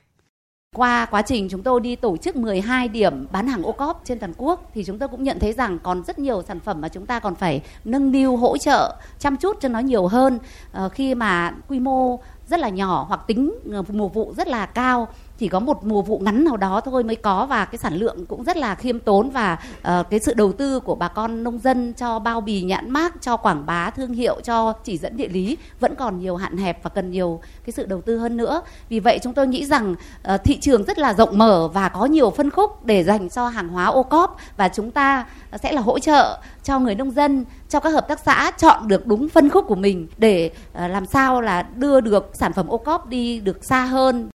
Qua 0.74 1.06
quá 1.10 1.22
trình 1.22 1.48
chúng 1.48 1.62
tôi 1.62 1.80
đi 1.80 1.96
tổ 1.96 2.16
chức 2.16 2.36
12 2.36 2.88
điểm 2.88 3.26
bán 3.32 3.48
hàng 3.48 3.62
ô 3.62 3.72
cóp 3.72 4.02
trên 4.04 4.18
toàn 4.18 4.32
quốc, 4.36 4.70
thì 4.74 4.84
chúng 4.84 4.98
tôi 4.98 5.08
cũng 5.08 5.24
nhận 5.24 5.38
thấy 5.38 5.52
rằng 5.52 5.78
còn 5.78 6.02
rất 6.04 6.18
nhiều 6.18 6.42
sản 6.42 6.60
phẩm 6.60 6.80
mà 6.80 6.88
chúng 6.88 7.06
ta 7.06 7.20
còn 7.20 7.34
phải 7.34 7.62
nâng 7.84 8.12
niu, 8.12 8.36
hỗ 8.36 8.58
trợ, 8.58 8.96
chăm 9.18 9.36
chút 9.36 9.56
cho 9.60 9.68
nó 9.68 9.78
nhiều 9.78 10.06
hơn. 10.06 10.38
Ờ, 10.72 10.88
khi 10.88 11.14
mà 11.14 11.54
quy 11.68 11.80
mô 11.80 12.18
rất 12.46 12.60
là 12.60 12.68
nhỏ 12.68 13.04
hoặc 13.08 13.20
tính 13.26 13.54
ờ, 13.72 13.82
mùa 13.88 14.08
vụ 14.08 14.34
rất 14.36 14.48
là 14.48 14.66
cao 14.66 15.08
chỉ 15.38 15.48
có 15.48 15.60
một 15.60 15.84
mùa 15.84 16.02
vụ 16.02 16.18
ngắn 16.18 16.44
nào 16.44 16.56
đó 16.56 16.80
thôi 16.80 17.04
mới 17.04 17.16
có 17.16 17.46
và 17.46 17.64
cái 17.64 17.78
sản 17.78 17.94
lượng 17.94 18.26
cũng 18.26 18.44
rất 18.44 18.56
là 18.56 18.74
khiêm 18.74 18.98
tốn 18.98 19.30
và 19.30 19.58
uh, 19.78 20.10
cái 20.10 20.20
sự 20.20 20.34
đầu 20.34 20.52
tư 20.52 20.80
của 20.80 20.94
bà 20.94 21.08
con 21.08 21.44
nông 21.44 21.58
dân 21.58 21.92
cho 21.92 22.18
bao 22.18 22.40
bì 22.40 22.62
nhãn 22.62 22.90
mác 22.90 23.22
cho 23.22 23.36
quảng 23.36 23.66
bá 23.66 23.90
thương 23.90 24.12
hiệu 24.12 24.40
cho 24.44 24.72
chỉ 24.72 24.98
dẫn 24.98 25.16
địa 25.16 25.28
lý 25.28 25.56
vẫn 25.80 25.94
còn 25.94 26.18
nhiều 26.18 26.36
hạn 26.36 26.56
hẹp 26.56 26.82
và 26.82 26.90
cần 26.90 27.10
nhiều 27.10 27.40
cái 27.66 27.72
sự 27.72 27.86
đầu 27.86 28.00
tư 28.00 28.18
hơn 28.18 28.36
nữa. 28.36 28.62
Vì 28.88 29.00
vậy 29.00 29.18
chúng 29.22 29.34
tôi 29.34 29.46
nghĩ 29.46 29.64
rằng 29.64 29.94
uh, 30.34 30.44
thị 30.44 30.58
trường 30.60 30.84
rất 30.84 30.98
là 30.98 31.14
rộng 31.14 31.38
mở 31.38 31.68
và 31.68 31.88
có 31.88 32.04
nhiều 32.04 32.30
phân 32.30 32.50
khúc 32.50 32.84
để 32.84 33.04
dành 33.04 33.28
cho 33.28 33.48
hàng 33.48 33.68
hóa 33.68 33.86
ô 33.86 34.02
cóp 34.02 34.36
và 34.56 34.68
chúng 34.68 34.90
ta 34.90 35.26
sẽ 35.62 35.72
là 35.72 35.80
hỗ 35.80 35.98
trợ 35.98 36.40
cho 36.62 36.78
người 36.78 36.94
nông 36.94 37.10
dân 37.10 37.44
cho 37.68 37.80
các 37.80 37.90
hợp 37.90 38.08
tác 38.08 38.20
xã 38.20 38.52
chọn 38.58 38.88
được 38.88 39.06
đúng 39.06 39.28
phân 39.28 39.50
khúc 39.50 39.66
của 39.66 39.74
mình 39.74 40.06
để 40.18 40.50
uh, 40.72 40.90
làm 40.90 41.06
sao 41.06 41.40
là 41.40 41.62
đưa 41.62 42.00
được 42.00 42.30
sản 42.34 42.52
phẩm 42.52 42.68
ô 42.68 42.78
cóp 42.78 43.06
đi 43.06 43.40
được 43.40 43.64
xa 43.64 43.84
hơn. 43.84 44.28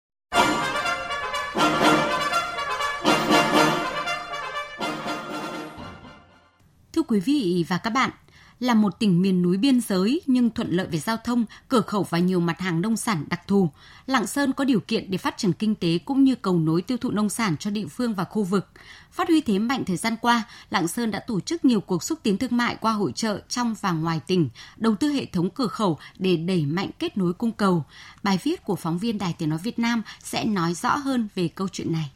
Quý 7.10 7.20
vị 7.20 7.64
và 7.68 7.78
các 7.78 7.90
bạn, 7.90 8.10
là 8.60 8.74
một 8.74 8.98
tỉnh 8.98 9.22
miền 9.22 9.42
núi 9.42 9.56
biên 9.56 9.80
giới 9.80 10.20
nhưng 10.26 10.50
thuận 10.50 10.70
lợi 10.70 10.86
về 10.86 10.98
giao 10.98 11.16
thông, 11.16 11.44
cửa 11.68 11.80
khẩu 11.80 12.02
và 12.10 12.18
nhiều 12.18 12.40
mặt 12.40 12.60
hàng 12.60 12.80
nông 12.80 12.96
sản 12.96 13.24
đặc 13.28 13.40
thù. 13.46 13.70
Lạng 14.06 14.26
Sơn 14.26 14.52
có 14.52 14.64
điều 14.64 14.80
kiện 14.80 15.10
để 15.10 15.18
phát 15.18 15.38
triển 15.38 15.52
kinh 15.52 15.74
tế 15.74 15.98
cũng 15.98 16.24
như 16.24 16.34
cầu 16.34 16.58
nối 16.58 16.82
tiêu 16.82 16.98
thụ 16.98 17.10
nông 17.10 17.28
sản 17.28 17.56
cho 17.56 17.70
địa 17.70 17.86
phương 17.86 18.14
và 18.14 18.24
khu 18.24 18.44
vực. 18.44 18.68
Phát 19.12 19.28
huy 19.28 19.40
thế 19.40 19.58
mạnh 19.58 19.84
thời 19.86 19.96
gian 19.96 20.16
qua, 20.20 20.42
Lạng 20.70 20.88
Sơn 20.88 21.10
đã 21.10 21.18
tổ 21.18 21.40
chức 21.40 21.64
nhiều 21.64 21.80
cuộc 21.80 22.02
xúc 22.02 22.18
tiến 22.22 22.38
thương 22.38 22.56
mại 22.56 22.76
qua 22.76 22.92
hội 22.92 23.12
trợ 23.12 23.40
trong 23.48 23.74
và 23.80 23.92
ngoài 23.92 24.20
tỉnh, 24.26 24.48
đầu 24.76 24.94
tư 24.94 25.08
hệ 25.08 25.24
thống 25.24 25.50
cửa 25.50 25.66
khẩu 25.66 25.98
để 26.18 26.36
đẩy 26.36 26.66
mạnh 26.66 26.90
kết 26.98 27.16
nối 27.16 27.32
cung 27.32 27.52
cầu. 27.52 27.84
Bài 28.22 28.38
viết 28.42 28.64
của 28.64 28.76
phóng 28.76 28.98
viên 28.98 29.18
Đài 29.18 29.34
Tiếng 29.38 29.48
Nói 29.48 29.58
Việt 29.62 29.78
Nam 29.78 30.02
sẽ 30.22 30.44
nói 30.44 30.74
rõ 30.74 30.96
hơn 30.96 31.28
về 31.34 31.48
câu 31.48 31.68
chuyện 31.72 31.92
này. 31.92 32.10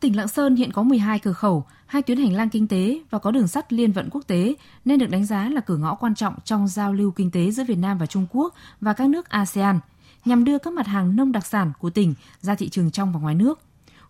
Tỉnh 0.00 0.16
Lạng 0.16 0.28
Sơn 0.28 0.56
hiện 0.56 0.72
có 0.72 0.82
12 0.82 1.18
cửa 1.18 1.32
khẩu, 1.32 1.66
hai 1.88 2.02
tuyến 2.02 2.18
hành 2.18 2.32
lang 2.32 2.48
kinh 2.48 2.66
tế 2.66 3.00
và 3.10 3.18
có 3.18 3.30
đường 3.30 3.48
sắt 3.48 3.72
liên 3.72 3.92
vận 3.92 4.08
quốc 4.10 4.22
tế 4.26 4.54
nên 4.84 4.98
được 4.98 5.10
đánh 5.10 5.24
giá 5.24 5.48
là 5.48 5.60
cửa 5.60 5.76
ngõ 5.76 5.94
quan 5.94 6.14
trọng 6.14 6.34
trong 6.44 6.68
giao 6.68 6.92
lưu 6.92 7.10
kinh 7.10 7.30
tế 7.30 7.50
giữa 7.50 7.64
Việt 7.64 7.78
Nam 7.78 7.98
và 7.98 8.06
Trung 8.06 8.26
Quốc 8.30 8.54
và 8.80 8.92
các 8.92 9.08
nước 9.08 9.28
ASEAN 9.28 9.80
nhằm 10.24 10.44
đưa 10.44 10.58
các 10.58 10.72
mặt 10.72 10.86
hàng 10.86 11.16
nông 11.16 11.32
đặc 11.32 11.46
sản 11.46 11.72
của 11.78 11.90
tỉnh 11.90 12.14
ra 12.40 12.54
thị 12.54 12.68
trường 12.68 12.90
trong 12.90 13.12
và 13.12 13.20
ngoài 13.20 13.34
nước. 13.34 13.60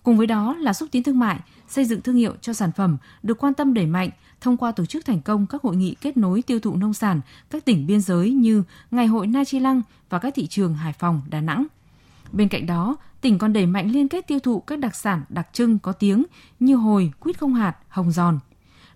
Cùng 0.02 0.16
với 0.16 0.26
đó 0.26 0.54
là 0.54 0.72
xúc 0.72 0.88
tiến 0.92 1.02
thương 1.02 1.18
mại, 1.18 1.40
xây 1.68 1.84
dựng 1.84 2.00
thương 2.00 2.16
hiệu 2.16 2.34
cho 2.40 2.52
sản 2.52 2.72
phẩm 2.72 2.96
được 3.22 3.38
quan 3.38 3.54
tâm 3.54 3.74
đẩy 3.74 3.86
mạnh 3.86 4.10
thông 4.40 4.56
qua 4.56 4.72
tổ 4.72 4.86
chức 4.86 5.04
thành 5.06 5.20
công 5.20 5.46
các 5.46 5.62
hội 5.62 5.76
nghị 5.76 5.94
kết 6.00 6.16
nối 6.16 6.42
tiêu 6.42 6.60
thụ 6.60 6.76
nông 6.76 6.94
sản 6.94 7.20
các 7.50 7.64
tỉnh 7.64 7.86
biên 7.86 8.00
giới 8.00 8.30
như 8.30 8.62
Ngày 8.90 9.06
hội 9.06 9.26
Na 9.26 9.44
Chi 9.44 9.58
Lăng 9.58 9.82
và 10.10 10.18
các 10.18 10.34
thị 10.36 10.46
trường 10.46 10.74
Hải 10.74 10.92
Phòng, 10.92 11.22
Đà 11.30 11.40
Nẵng. 11.40 11.66
Bên 12.32 12.48
cạnh 12.48 12.66
đó, 12.66 12.96
tỉnh 13.20 13.38
còn 13.38 13.52
đẩy 13.52 13.66
mạnh 13.66 13.90
liên 13.90 14.08
kết 14.08 14.26
tiêu 14.26 14.38
thụ 14.38 14.60
các 14.60 14.78
đặc 14.78 14.94
sản 14.94 15.22
đặc 15.28 15.48
trưng 15.52 15.78
có 15.78 15.92
tiếng 15.92 16.24
như 16.60 16.76
hồi, 16.76 17.12
quýt 17.20 17.38
không 17.38 17.54
hạt, 17.54 17.76
hồng 17.88 18.10
giòn. 18.10 18.38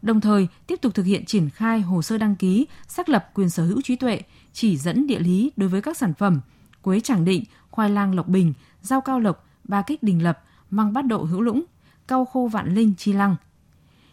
Đồng 0.02 0.20
thời, 0.20 0.48
tiếp 0.66 0.76
tục 0.82 0.94
thực 0.94 1.06
hiện 1.06 1.24
triển 1.24 1.50
khai 1.50 1.80
hồ 1.80 2.02
sơ 2.02 2.18
đăng 2.18 2.36
ký, 2.36 2.66
xác 2.88 3.08
lập 3.08 3.30
quyền 3.34 3.50
sở 3.50 3.64
hữu 3.64 3.80
trí 3.82 3.96
tuệ, 3.96 4.22
chỉ 4.52 4.76
dẫn 4.76 5.06
địa 5.06 5.18
lý 5.18 5.52
đối 5.56 5.68
với 5.68 5.82
các 5.82 5.96
sản 5.96 6.14
phẩm 6.14 6.40
quế 6.82 7.00
Tràng 7.00 7.24
Định, 7.24 7.44
khoai 7.70 7.90
lang 7.90 8.14
Lộc 8.14 8.28
Bình, 8.28 8.52
rau 8.82 9.00
cao 9.00 9.20
lộc, 9.20 9.46
ba 9.64 9.82
kích 9.82 10.02
Đình 10.02 10.22
Lập, 10.22 10.42
măng 10.70 10.92
bát 10.92 11.02
độ 11.02 11.24
hữu 11.24 11.40
lũng, 11.40 11.64
cau 12.06 12.24
khô 12.24 12.48
vạn 12.52 12.74
linh 12.74 12.94
chi 12.98 13.12
lăng. 13.12 13.36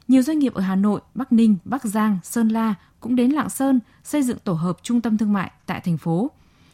Nhiều 0.08 0.22
doanh 0.22 0.40
nghiệp 0.40 0.54
ở 0.54 0.62
Hà 0.62 0.76
Nội, 0.76 1.02
Bắc 1.16 1.32
Ninh, 1.32 1.56
Bắc 1.66 1.84
Giang, 1.84 2.18
Sơn 2.24 2.50
La 2.50 2.76
cũng 3.00 3.16
đến 3.16 3.32
Lạng 3.32 3.50
Sơn 3.50 3.80
xây 4.04 4.24
dựng 4.24 4.38
tổ 4.44 4.54
hợp 4.54 4.78
trung 4.84 5.02
tâm 5.02 5.18
thương 5.18 5.34
mại 5.34 5.52
tại 5.66 5.82
thành 5.82 5.98
phố, 5.98 6.32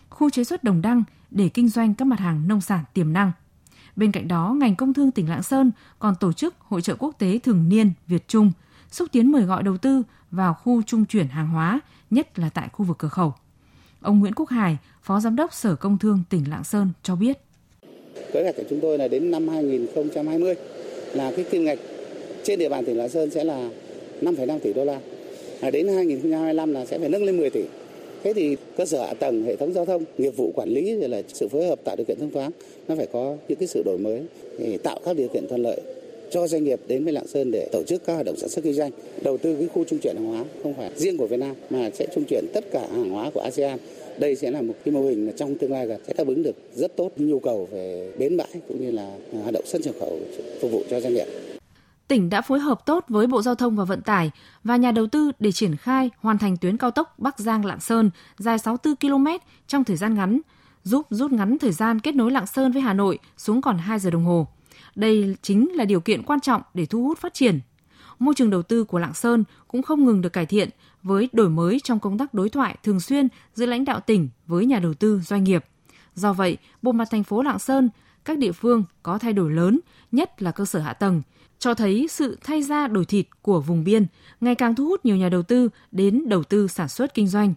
khu 0.10 0.30
chế 0.30 0.44
xuất 0.44 0.64
Đồng 0.64 0.82
Đăng 0.82 1.04
để 1.36 1.50
kinh 1.50 1.70
doanh 1.70 1.94
các 1.94 2.06
mặt 2.06 2.20
hàng 2.20 2.48
nông 2.48 2.62
sản 2.62 2.84
tiềm 2.94 3.14
năng. 3.14 3.32
Bên 3.96 4.12
cạnh 4.12 4.28
đó, 4.28 4.56
ngành 4.60 4.76
công 4.76 4.94
thương 4.94 5.12
tỉnh 5.12 5.30
Lạng 5.30 5.44
Sơn 5.44 5.72
còn 6.00 6.16
tổ 6.20 6.34
chức 6.34 6.56
hội 6.60 6.82
trợ 6.82 6.96
quốc 7.00 7.16
tế 7.20 7.40
thường 7.44 7.70
niên 7.70 7.92
Việt 8.08 8.28
Trung, 8.28 8.52
xúc 8.92 9.08
tiến 9.12 9.32
mời 9.32 9.42
gọi 9.42 9.64
đầu 9.64 9.78
tư 9.78 10.04
vào 10.32 10.54
khu 10.54 10.82
trung 10.82 11.06
chuyển 11.06 11.28
hàng 11.28 11.50
hóa, 11.50 11.80
nhất 12.12 12.40
là 12.40 12.50
tại 12.50 12.70
khu 12.72 12.86
vực 12.86 12.98
cửa 12.98 13.08
khẩu. 13.08 13.34
Ông 14.02 14.20
Nguyễn 14.20 14.34
Quốc 14.34 14.50
Hải, 14.50 14.78
Phó 15.02 15.20
Giám 15.20 15.36
đốc 15.36 15.54
Sở 15.54 15.76
Công 15.76 15.98
Thương 15.98 16.24
tỉnh 16.30 16.50
Lạng 16.50 16.64
Sơn 16.64 16.90
cho 17.04 17.16
biết. 17.16 17.38
Kế 18.34 18.44
hoạch 18.44 18.56
của 18.58 18.64
chúng 18.70 18.80
tôi 18.82 18.98
là 18.98 19.08
đến 19.08 19.32
năm 19.32 19.48
2020 19.48 20.56
là 21.14 21.32
cái 21.36 21.46
kim 21.52 21.66
ngạch 21.66 21.80
trên 22.44 22.60
địa 22.60 22.70
bàn 22.70 22.86
tỉnh 22.86 22.98
Lạng 22.98 23.10
Sơn 23.10 23.30
sẽ 23.30 23.44
là 23.44 23.70
5,5 24.22 24.60
tỷ 24.60 24.74
đô 24.74 24.86
la. 24.86 25.00
À, 25.62 25.72
đến 25.72 25.88
2025 25.88 26.72
là 26.72 26.86
sẽ 26.86 27.00
phải 27.00 27.10
nâng 27.10 27.24
lên 27.24 27.38
10 27.38 27.50
tỷ. 27.50 27.64
Thế 28.26 28.34
thì 28.34 28.58
cơ 28.78 28.86
sở 28.86 29.06
hạ 29.06 29.14
tầng, 29.14 29.44
hệ 29.44 29.56
thống 29.56 29.74
giao 29.74 29.86
thông, 29.86 30.04
nghiệp 30.18 30.38
vụ 30.38 30.52
quản 30.56 30.70
lý 30.70 30.96
rồi 30.96 31.10
là 31.10 31.22
sự 31.34 31.48
phối 31.48 31.66
hợp 31.66 31.80
tạo 31.84 31.96
điều 31.96 32.06
kiện 32.06 32.20
thông 32.20 32.32
thoáng 32.32 32.52
nó 32.88 32.96
phải 32.96 33.08
có 33.08 33.38
những 33.48 33.58
cái 33.58 33.68
sự 33.68 33.84
đổi 33.86 33.98
mới 33.98 34.22
để 34.60 34.78
tạo 34.78 35.00
các 35.06 35.16
điều 35.16 35.28
kiện 35.28 35.48
thuận 35.48 35.62
lợi 35.62 35.82
cho 36.32 36.48
doanh 36.48 36.64
nghiệp 36.64 36.80
đến 36.88 37.04
với 37.04 37.14
Lạng 37.14 37.28
Sơn 37.28 37.52
để 37.52 37.68
tổ 37.72 37.84
chức 37.84 38.06
các 38.06 38.14
hoạt 38.14 38.26
động 38.26 38.36
sản 38.38 38.50
xuất 38.50 38.64
kinh 38.64 38.74
doanh, 38.74 38.92
đầu 39.22 39.38
tư 39.38 39.56
cái 39.56 39.68
khu 39.68 39.84
trung 39.84 40.00
chuyển 40.00 40.16
hàng 40.16 40.26
hóa 40.26 40.46
không 40.64 40.74
phải 40.74 40.92
riêng 40.96 41.18
của 41.18 41.28
Việt 41.28 41.40
Nam 41.40 41.56
mà 41.70 41.90
sẽ 41.94 42.08
trung 42.16 42.24
chuyển 42.30 42.46
tất 42.54 42.72
cả 42.72 42.88
hàng 42.92 43.10
hóa 43.10 43.32
của 43.34 43.40
ASEAN. 43.40 43.80
Đây 44.18 44.36
sẽ 44.36 44.52
là 44.52 44.62
một 44.62 44.74
cái 44.86 44.94
mô 44.94 45.02
hình 45.02 45.32
trong 45.36 45.56
tương 45.56 45.72
lai 45.72 45.88
gần 45.88 46.00
sẽ 46.08 46.14
đáp 46.18 46.28
ứng 46.28 46.44
được 46.44 46.56
rất 46.76 46.96
tốt 46.96 47.12
nhu 47.18 47.40
cầu 47.40 47.68
về 47.72 48.12
bến 48.18 48.38
bãi 48.38 48.48
cũng 48.68 48.82
như 48.82 48.92
là 48.92 49.12
hoạt 49.32 49.54
động 49.54 49.66
xuất 49.66 49.82
nhập 49.82 49.96
khẩu 50.00 50.20
phục 50.60 50.72
vụ 50.72 50.82
cho 50.90 51.00
doanh 51.00 51.14
nghiệp 51.14 51.28
tỉnh 52.08 52.30
đã 52.30 52.42
phối 52.42 52.60
hợp 52.60 52.86
tốt 52.86 53.06
với 53.08 53.28
Bộ 53.28 53.42
Giao 53.42 53.56
thông 53.56 53.76
và 53.76 53.84
Vận 53.84 54.02
tải 54.02 54.32
và 54.64 54.76
nhà 54.76 54.92
đầu 54.92 55.08
tư 55.08 55.32
để 55.40 55.52
triển 55.52 55.76
khai 55.76 56.10
hoàn 56.18 56.38
thành 56.38 56.58
tuyến 56.58 56.78
cao 56.78 56.92
tốc 56.92 57.20
Bắc 57.20 57.40
Giang 57.40 57.66
Lạng 57.66 57.80
Sơn 57.80 58.10
dài 58.38 58.60
64 58.60 58.96
km 58.96 59.28
trong 59.68 59.84
thời 59.84 59.98
gian 59.98 60.16
ngắn, 60.16 60.42
giúp 60.84 61.08
rút 61.10 61.32
ngắn 61.32 61.58
thời 61.58 61.72
gian 61.72 62.00
kết 62.00 62.16
nối 62.16 62.32
Lạng 62.32 62.48
Sơn 62.48 62.72
với 62.72 62.82
Hà 62.82 62.94
Nội 62.94 63.20
xuống 63.38 63.62
còn 63.62 63.78
2 63.78 64.00
giờ 64.00 64.10
đồng 64.10 64.26
hồ. 64.26 64.48
Đây 64.96 65.36
chính 65.42 65.72
là 65.74 65.86
điều 65.86 66.00
kiện 66.00 66.24
quan 66.24 66.40
trọng 66.40 66.62
để 66.74 66.86
thu 66.86 67.04
hút 67.04 67.18
phát 67.20 67.34
triển. 67.34 67.60
Môi 68.20 68.36
trường 68.36 68.50
đầu 68.50 68.62
tư 68.62 68.84
của 68.84 69.00
Lạng 69.00 69.14
Sơn 69.14 69.44
cũng 69.68 69.84
không 69.84 70.06
ngừng 70.06 70.22
được 70.22 70.34
cải 70.34 70.46
thiện 70.46 70.70
với 71.04 71.30
đổi 71.34 71.50
mới 71.50 71.80
trong 71.84 72.00
công 72.00 72.18
tác 72.18 72.34
đối 72.34 72.50
thoại 72.50 72.76
thường 72.84 73.00
xuyên 73.00 73.28
giữa 73.54 73.66
lãnh 73.66 73.86
đạo 73.86 74.00
tỉnh 74.00 74.30
với 74.48 74.66
nhà 74.66 74.80
đầu 74.80 74.94
tư 74.94 75.22
doanh 75.26 75.44
nghiệp. 75.44 75.66
Do 76.16 76.34
vậy, 76.34 76.58
bộ 76.82 76.92
mặt 76.92 77.08
thành 77.12 77.24
phố 77.24 77.42
Lạng 77.42 77.60
Sơn, 77.60 77.90
các 78.26 78.38
địa 78.38 78.52
phương 78.52 78.84
có 79.04 79.18
thay 79.18 79.34
đổi 79.34 79.52
lớn, 79.52 79.80
nhất 80.12 80.42
là 80.42 80.52
cơ 80.52 80.66
sở 80.66 80.80
hạ 80.80 80.94
tầng, 80.94 81.22
cho 81.60 81.74
thấy 81.74 82.08
sự 82.10 82.38
thay 82.44 82.64
da 82.64 82.88
đổi 82.88 83.06
thịt 83.06 83.26
của 83.42 83.60
vùng 83.60 83.84
biên 83.84 84.06
ngày 84.42 84.56
càng 84.56 84.76
thu 84.76 84.86
hút 84.86 85.06
nhiều 85.06 85.16
nhà 85.16 85.30
đầu 85.30 85.44
tư 85.44 85.70
đến 85.92 86.24
đầu 86.30 86.44
tư 86.44 86.68
sản 86.68 86.88
xuất 86.88 87.14
kinh 87.14 87.28
doanh. 87.28 87.54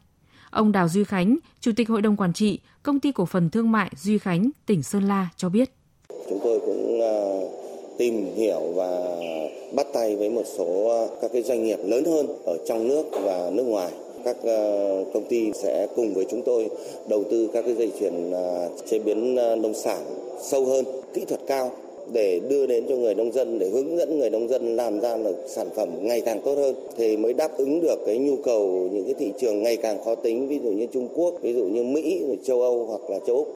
Ông 0.51 0.73
Đào 0.73 0.89
Duy 0.89 1.05
Khánh, 1.05 1.39
Chủ 1.61 1.73
tịch 1.77 1.89
Hội 1.89 2.03
đồng 2.03 2.17
Quản 2.17 2.33
trị, 2.33 2.61
Công 2.83 3.01
ty 3.01 3.13
Cổ 3.13 3.27
phần 3.27 3.51
Thương 3.51 3.73
mại 3.73 3.91
Duy 3.97 4.19
Khánh, 4.19 4.51
tỉnh 4.67 4.83
Sơn 4.83 5.09
La 5.09 5.29
cho 5.37 5.49
biết. 5.49 5.71
Chúng 6.29 6.41
tôi 6.45 6.61
cũng 6.61 7.01
à, 7.01 7.17
tìm 7.99 8.35
hiểu 8.37 8.73
và 8.77 8.91
bắt 9.75 9.87
tay 9.95 10.17
với 10.17 10.31
một 10.31 10.45
số 10.57 10.89
à, 10.89 11.01
các 11.23 11.31
cái 11.33 11.43
doanh 11.43 11.65
nghiệp 11.65 11.79
lớn 11.85 12.05
hơn 12.05 12.27
ở 12.47 12.59
trong 12.69 12.89
nước 12.89 13.05
và 13.13 13.51
nước 13.53 13.65
ngoài 13.65 13.93
các 14.25 14.37
ờ, 14.43 15.05
công 15.15 15.25
ty 15.29 15.53
sẽ 15.53 15.87
cùng 15.97 16.15
với 16.15 16.27
chúng 16.31 16.43
tôi 16.43 16.69
đầu 17.09 17.25
tư 17.31 17.51
các 17.53 17.65
cái 17.65 17.75
dây 17.75 17.93
chuyền 18.01 18.31
ờ, 18.31 18.69
chế 18.91 18.99
biến 18.99 19.37
ờ, 19.37 19.57
nông 19.57 19.75
sản 19.75 20.01
sâu 20.43 20.67
hơn, 20.67 20.85
kỹ 21.15 21.25
thuật 21.29 21.41
cao 21.47 21.73
để 22.13 22.41
đưa 22.49 22.67
đến 22.67 22.85
cho 22.89 22.97
người 22.97 23.15
nông 23.15 23.33
dân 23.33 23.59
để 23.59 23.71
hướng 23.71 23.97
dẫn 23.97 24.19
người 24.19 24.31
nông 24.31 24.49
dân 24.49 24.77
làm 24.77 25.01
ra 25.01 25.17
được 25.17 25.37
sản 25.49 25.67
phẩm 25.77 25.89
ngày 26.01 26.21
càng 26.21 26.41
tốt 26.45 26.55
hơn 26.55 26.75
thì 26.97 27.17
mới 27.17 27.35
đáp 27.35 27.49
ứng 27.57 27.81
được 27.81 27.97
cái 28.07 28.19
nhu 28.19 28.37
cầu 28.45 28.89
những 28.93 29.05
cái 29.05 29.15
thị 29.19 29.33
trường 29.41 29.63
ngày 29.63 29.77
càng 29.77 30.05
khó 30.05 30.15
tính 30.15 30.49
ví 30.49 30.61
dụ 30.65 30.71
như 30.71 30.87
Trung 30.93 31.09
Quốc, 31.15 31.35
ví 31.43 31.55
dụ 31.55 31.65
như 31.65 31.85
Mỹ, 31.85 32.23
châu 32.47 32.63
Âu 32.63 32.87
hoặc 32.87 33.11
là 33.11 33.19
châu 33.27 33.37
Úc. 33.37 33.55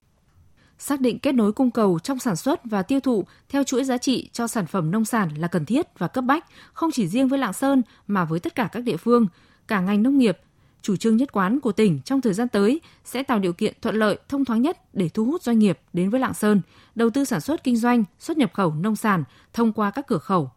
Xác 0.79 1.01
định 1.01 1.19
kết 1.19 1.33
nối 1.33 1.53
cung 1.53 1.71
cầu 1.71 1.99
trong 2.03 2.19
sản 2.19 2.37
xuất 2.37 2.61
và 2.65 2.83
tiêu 2.83 3.01
thụ 3.01 3.25
theo 3.49 3.65
chuỗi 3.65 3.85
giá 3.85 3.99
trị 3.99 4.29
cho 4.33 4.47
sản 4.47 4.67
phẩm 4.67 4.91
nông 4.91 5.05
sản 5.05 5.29
là 5.39 5.49
cần 5.49 5.65
thiết 5.65 5.87
và 5.99 6.09
cấp 6.09 6.25
bách, 6.25 6.47
không 6.73 6.91
chỉ 6.91 7.09
riêng 7.09 7.29
với 7.29 7.39
Lạng 7.39 7.53
Sơn 7.53 7.83
mà 8.07 8.25
với 8.25 8.41
tất 8.41 8.55
cả 8.55 8.69
các 8.73 8.81
địa 8.81 8.97
phương, 8.97 9.27
cả 9.69 9.81
ngành 9.81 10.03
nông 10.03 10.19
nghiệp 10.19 10.39
chủ 10.83 10.97
trương 10.97 11.17
nhất 11.17 11.33
quán 11.33 11.61
của 11.61 11.73
tỉnh 11.73 12.01
trong 12.05 12.21
thời 12.21 12.33
gian 12.33 12.49
tới 12.49 12.81
sẽ 13.05 13.23
tạo 13.23 13.39
điều 13.39 13.53
kiện 13.53 13.75
thuận 13.83 13.95
lợi, 13.97 14.19
thông 14.29 14.45
thoáng 14.45 14.63
nhất 14.63 14.95
để 14.95 15.09
thu 15.09 15.25
hút 15.25 15.43
doanh 15.43 15.59
nghiệp 15.59 15.79
đến 15.93 16.11
với 16.11 16.21
Lạng 16.21 16.35
Sơn, 16.35 16.61
đầu 16.95 17.11
tư 17.11 17.25
sản 17.25 17.41
xuất 17.41 17.65
kinh 17.65 17.77
doanh, 17.77 18.05
xuất 18.19 18.39
nhập 18.39 18.53
khẩu 18.55 18.75
nông 18.75 18.97
sản 18.97 19.25
thông 19.53 19.73
qua 19.73 19.91
các 19.91 20.07
cửa 20.07 20.19
khẩu. 20.19 20.51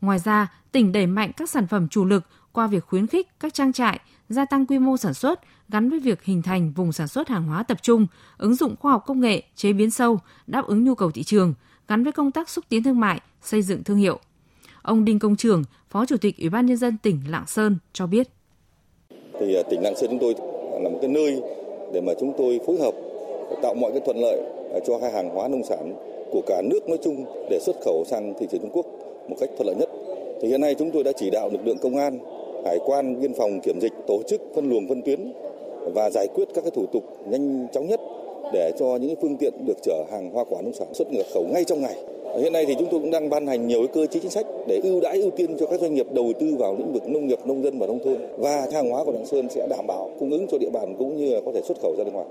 Ngoài 0.00 0.18
ra, 0.18 0.52
tỉnh 0.72 0.92
đẩy 0.92 1.06
mạnh 1.06 1.32
các 1.36 1.50
sản 1.50 1.66
phẩm 1.66 1.88
chủ 1.88 2.04
lực 2.04 2.24
qua 2.52 2.66
việc 2.66 2.84
khuyến 2.84 3.06
khích 3.06 3.40
các 3.40 3.54
trang 3.54 3.72
trại 3.72 4.00
gia 4.28 4.44
tăng 4.44 4.66
quy 4.66 4.78
mô 4.78 4.96
sản 4.96 5.14
xuất 5.14 5.40
gắn 5.68 5.90
với 5.90 5.98
việc 5.98 6.22
hình 6.24 6.42
thành 6.42 6.72
vùng 6.72 6.92
sản 6.92 7.08
xuất 7.08 7.28
hàng 7.28 7.44
hóa 7.44 7.62
tập 7.62 7.78
trung, 7.82 8.06
ứng 8.38 8.54
dụng 8.54 8.76
khoa 8.76 8.92
học 8.92 9.04
công 9.06 9.20
nghệ, 9.20 9.42
chế 9.56 9.72
biến 9.72 9.90
sâu, 9.90 10.20
đáp 10.46 10.66
ứng 10.66 10.84
nhu 10.84 10.94
cầu 10.94 11.10
thị 11.10 11.22
trường, 11.22 11.54
gắn 11.88 12.04
với 12.04 12.12
công 12.12 12.32
tác 12.32 12.48
xúc 12.48 12.64
tiến 12.68 12.82
thương 12.82 13.00
mại, 13.00 13.20
xây 13.42 13.62
dựng 13.62 13.84
thương 13.84 13.96
hiệu. 13.96 14.18
Ông 14.82 15.04
Đinh 15.04 15.18
Công 15.18 15.36
Trường, 15.36 15.64
Phó 15.90 16.06
Chủ 16.06 16.16
tịch 16.16 16.38
Ủy 16.38 16.48
ban 16.48 16.66
nhân 16.66 16.76
dân 16.76 16.98
tỉnh 16.98 17.20
Lạng 17.30 17.46
Sơn 17.46 17.78
cho 17.92 18.06
biết 18.06 18.28
thì 19.40 19.54
à, 19.54 19.62
tỉnh 19.62 19.82
Lạng 19.82 19.96
Sơn 19.96 20.10
chúng 20.10 20.18
tôi 20.18 20.34
là 20.82 20.88
một 20.88 20.98
cái 21.00 21.10
nơi 21.10 21.42
để 21.92 22.00
mà 22.00 22.14
chúng 22.20 22.32
tôi 22.38 22.60
phối 22.66 22.76
hợp 22.76 22.94
tạo 23.62 23.74
mọi 23.74 23.92
cái 23.92 24.00
thuận 24.00 24.16
lợi 24.16 24.40
à, 24.74 24.80
cho 24.86 24.98
hai 25.02 25.10
hàng 25.10 25.30
hóa 25.30 25.48
nông 25.48 25.64
sản 25.64 25.94
của 26.32 26.40
cả 26.46 26.62
nước 26.70 26.88
nói 26.88 26.98
chung 27.02 27.24
để 27.50 27.58
xuất 27.60 27.76
khẩu 27.80 28.04
sang 28.06 28.34
thị 28.38 28.46
trường 28.50 28.60
Trung 28.60 28.70
Quốc 28.72 28.86
một 29.28 29.36
cách 29.40 29.50
thuận 29.56 29.66
lợi 29.66 29.76
nhất. 29.76 29.88
Thì 30.40 30.48
hiện 30.48 30.60
nay 30.60 30.74
chúng 30.74 30.90
tôi 30.90 31.04
đã 31.04 31.12
chỉ 31.12 31.30
đạo 31.30 31.48
lực 31.52 31.66
lượng 31.66 31.78
công 31.78 31.96
an, 31.96 32.18
hải 32.64 32.78
quan, 32.86 33.20
biên 33.20 33.34
phòng 33.34 33.60
kiểm 33.60 33.80
dịch 33.80 33.92
tổ 34.06 34.22
chức 34.28 34.40
phân 34.54 34.70
luồng 34.70 34.88
phân 34.88 35.02
tuyến 35.02 35.32
và 35.94 36.10
giải 36.10 36.28
quyết 36.34 36.48
các 36.54 36.60
cái 36.64 36.70
thủ 36.70 36.86
tục 36.92 37.02
nhanh 37.30 37.66
chóng 37.72 37.88
nhất 37.88 38.00
để 38.52 38.72
cho 38.78 38.96
những 38.96 39.14
phương 39.20 39.36
tiện 39.36 39.52
được 39.66 39.76
chở 39.82 40.04
hàng 40.10 40.30
hoa 40.30 40.44
quả 40.44 40.62
nông 40.62 40.72
sản 40.72 40.94
xuất 40.94 41.12
nhập 41.12 41.26
khẩu 41.34 41.44
ngay 41.52 41.64
trong 41.64 41.82
ngày 41.82 41.96
Hiện 42.36 42.52
nay 42.52 42.64
thì 42.68 42.74
chúng 42.78 42.88
tôi 42.90 43.00
cũng 43.00 43.10
đang 43.10 43.30
ban 43.30 43.46
hành 43.46 43.66
nhiều 43.66 43.86
cơ 43.94 44.06
chế 44.06 44.20
chính 44.20 44.30
sách 44.30 44.46
để 44.68 44.80
ưu 44.82 45.00
đãi 45.00 45.20
ưu 45.20 45.30
tiên 45.36 45.56
cho 45.60 45.66
các 45.66 45.80
doanh 45.80 45.94
nghiệp 45.94 46.06
đầu 46.14 46.32
tư 46.40 46.56
vào 46.58 46.76
lĩnh 46.78 46.92
vực 46.92 47.08
nông 47.08 47.26
nghiệp, 47.26 47.38
nông 47.46 47.62
dân 47.64 47.78
và 47.78 47.86
nông 47.86 47.98
thôn 48.04 48.16
và 48.38 48.66
hàng 48.74 48.90
hóa 48.90 49.04
của 49.04 49.12
Lạng 49.12 49.26
Sơn 49.26 49.48
sẽ 49.50 49.66
đảm 49.70 49.86
bảo 49.88 50.10
cung 50.18 50.30
ứng 50.30 50.46
cho 50.50 50.58
địa 50.58 50.70
bàn 50.72 50.94
cũng 50.98 51.16
như 51.16 51.34
là 51.34 51.40
có 51.44 51.52
thể 51.54 51.62
xuất 51.68 51.78
khẩu 51.82 51.94
ra 51.98 52.04
nước 52.04 52.10
ngoài. 52.14 52.26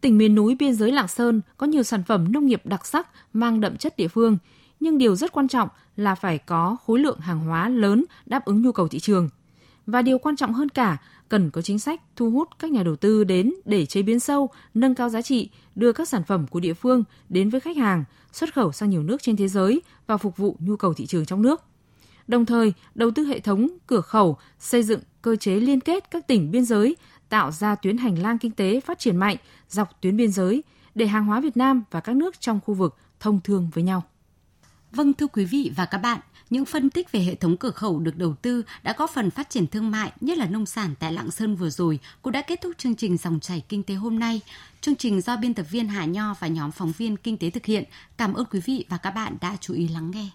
Tỉnh 0.00 0.18
miền 0.18 0.34
núi 0.34 0.56
biên 0.58 0.74
giới 0.74 0.92
Lạng 0.92 1.08
Sơn 1.08 1.40
có 1.56 1.66
nhiều 1.66 1.82
sản 1.82 2.02
phẩm 2.08 2.32
nông 2.32 2.46
nghiệp 2.46 2.60
đặc 2.64 2.86
sắc 2.86 3.08
mang 3.32 3.60
đậm 3.60 3.76
chất 3.76 3.96
địa 3.96 4.08
phương, 4.08 4.38
nhưng 4.80 4.98
điều 4.98 5.16
rất 5.16 5.32
quan 5.32 5.48
trọng 5.48 5.68
là 5.96 6.14
phải 6.14 6.38
có 6.38 6.76
khối 6.86 6.98
lượng 6.98 7.18
hàng 7.18 7.40
hóa 7.40 7.68
lớn 7.68 8.04
đáp 8.26 8.44
ứng 8.44 8.62
nhu 8.62 8.72
cầu 8.72 8.88
thị 8.88 8.98
trường. 8.98 9.28
Và 9.86 10.02
điều 10.02 10.18
quan 10.18 10.36
trọng 10.36 10.52
hơn 10.52 10.68
cả, 10.68 10.96
cần 11.28 11.50
có 11.50 11.62
chính 11.62 11.78
sách 11.78 12.00
thu 12.16 12.30
hút 12.30 12.48
các 12.58 12.70
nhà 12.70 12.82
đầu 12.82 12.96
tư 12.96 13.24
đến 13.24 13.52
để 13.64 13.86
chế 13.86 14.02
biến 14.02 14.20
sâu, 14.20 14.48
nâng 14.74 14.94
cao 14.94 15.08
giá 15.08 15.22
trị, 15.22 15.50
đưa 15.74 15.92
các 15.92 16.08
sản 16.08 16.22
phẩm 16.24 16.46
của 16.46 16.60
địa 16.60 16.74
phương 16.74 17.04
đến 17.28 17.48
với 17.50 17.60
khách 17.60 17.76
hàng, 17.76 18.04
xuất 18.32 18.54
khẩu 18.54 18.72
sang 18.72 18.90
nhiều 18.90 19.02
nước 19.02 19.22
trên 19.22 19.36
thế 19.36 19.48
giới 19.48 19.82
và 20.06 20.16
phục 20.16 20.36
vụ 20.36 20.56
nhu 20.58 20.76
cầu 20.76 20.94
thị 20.94 21.06
trường 21.06 21.26
trong 21.26 21.42
nước. 21.42 21.62
Đồng 22.28 22.46
thời, 22.46 22.72
đầu 22.94 23.10
tư 23.10 23.24
hệ 23.24 23.40
thống 23.40 23.68
cửa 23.86 24.00
khẩu, 24.00 24.38
xây 24.58 24.82
dựng 24.82 25.00
cơ 25.22 25.36
chế 25.36 25.54
liên 25.54 25.80
kết 25.80 26.10
các 26.10 26.26
tỉnh 26.26 26.50
biên 26.50 26.64
giới, 26.64 26.96
tạo 27.28 27.52
ra 27.52 27.74
tuyến 27.74 27.96
hành 27.96 28.18
lang 28.18 28.38
kinh 28.38 28.52
tế 28.52 28.80
phát 28.80 28.98
triển 28.98 29.16
mạnh 29.16 29.36
dọc 29.68 30.00
tuyến 30.00 30.16
biên 30.16 30.30
giới 30.30 30.62
để 30.94 31.06
hàng 31.06 31.26
hóa 31.26 31.40
Việt 31.40 31.56
Nam 31.56 31.82
và 31.90 32.00
các 32.00 32.16
nước 32.16 32.40
trong 32.40 32.60
khu 32.64 32.74
vực 32.74 32.96
thông 33.20 33.40
thương 33.44 33.70
với 33.74 33.84
nhau. 33.84 34.02
Vâng 34.92 35.14
thưa 35.14 35.26
quý 35.26 35.44
vị 35.44 35.72
và 35.76 35.84
các 35.84 35.98
bạn, 35.98 36.20
những 36.50 36.64
phân 36.64 36.90
tích 36.90 37.12
về 37.12 37.20
hệ 37.20 37.34
thống 37.34 37.56
cửa 37.56 37.70
khẩu 37.70 37.98
được 37.98 38.16
đầu 38.16 38.34
tư 38.42 38.62
đã 38.82 38.94
góp 38.98 39.10
phần 39.10 39.30
phát 39.30 39.50
triển 39.50 39.66
thương 39.66 39.90
mại, 39.90 40.12
nhất 40.20 40.38
là 40.38 40.46
nông 40.46 40.66
sản 40.66 40.94
tại 40.98 41.12
Lạng 41.12 41.30
Sơn 41.30 41.56
vừa 41.56 41.70
rồi, 41.70 41.98
cũng 42.22 42.32
đã 42.32 42.42
kết 42.42 42.60
thúc 42.60 42.72
chương 42.78 42.96
trình 42.96 43.16
dòng 43.16 43.40
chảy 43.40 43.62
kinh 43.68 43.82
tế 43.82 43.94
hôm 43.94 44.18
nay. 44.18 44.40
Chương 44.80 44.96
trình 44.96 45.20
do 45.20 45.36
biên 45.36 45.54
tập 45.54 45.66
viên 45.70 45.88
Hà 45.88 46.04
Nho 46.04 46.34
và 46.40 46.48
nhóm 46.48 46.72
phóng 46.72 46.92
viên 46.98 47.16
kinh 47.16 47.36
tế 47.36 47.50
thực 47.50 47.66
hiện. 47.66 47.84
Cảm 48.16 48.34
ơn 48.34 48.46
quý 48.50 48.60
vị 48.60 48.84
và 48.88 48.96
các 48.96 49.10
bạn 49.10 49.36
đã 49.40 49.56
chú 49.60 49.74
ý 49.74 49.88
lắng 49.88 50.10
nghe. 50.10 50.28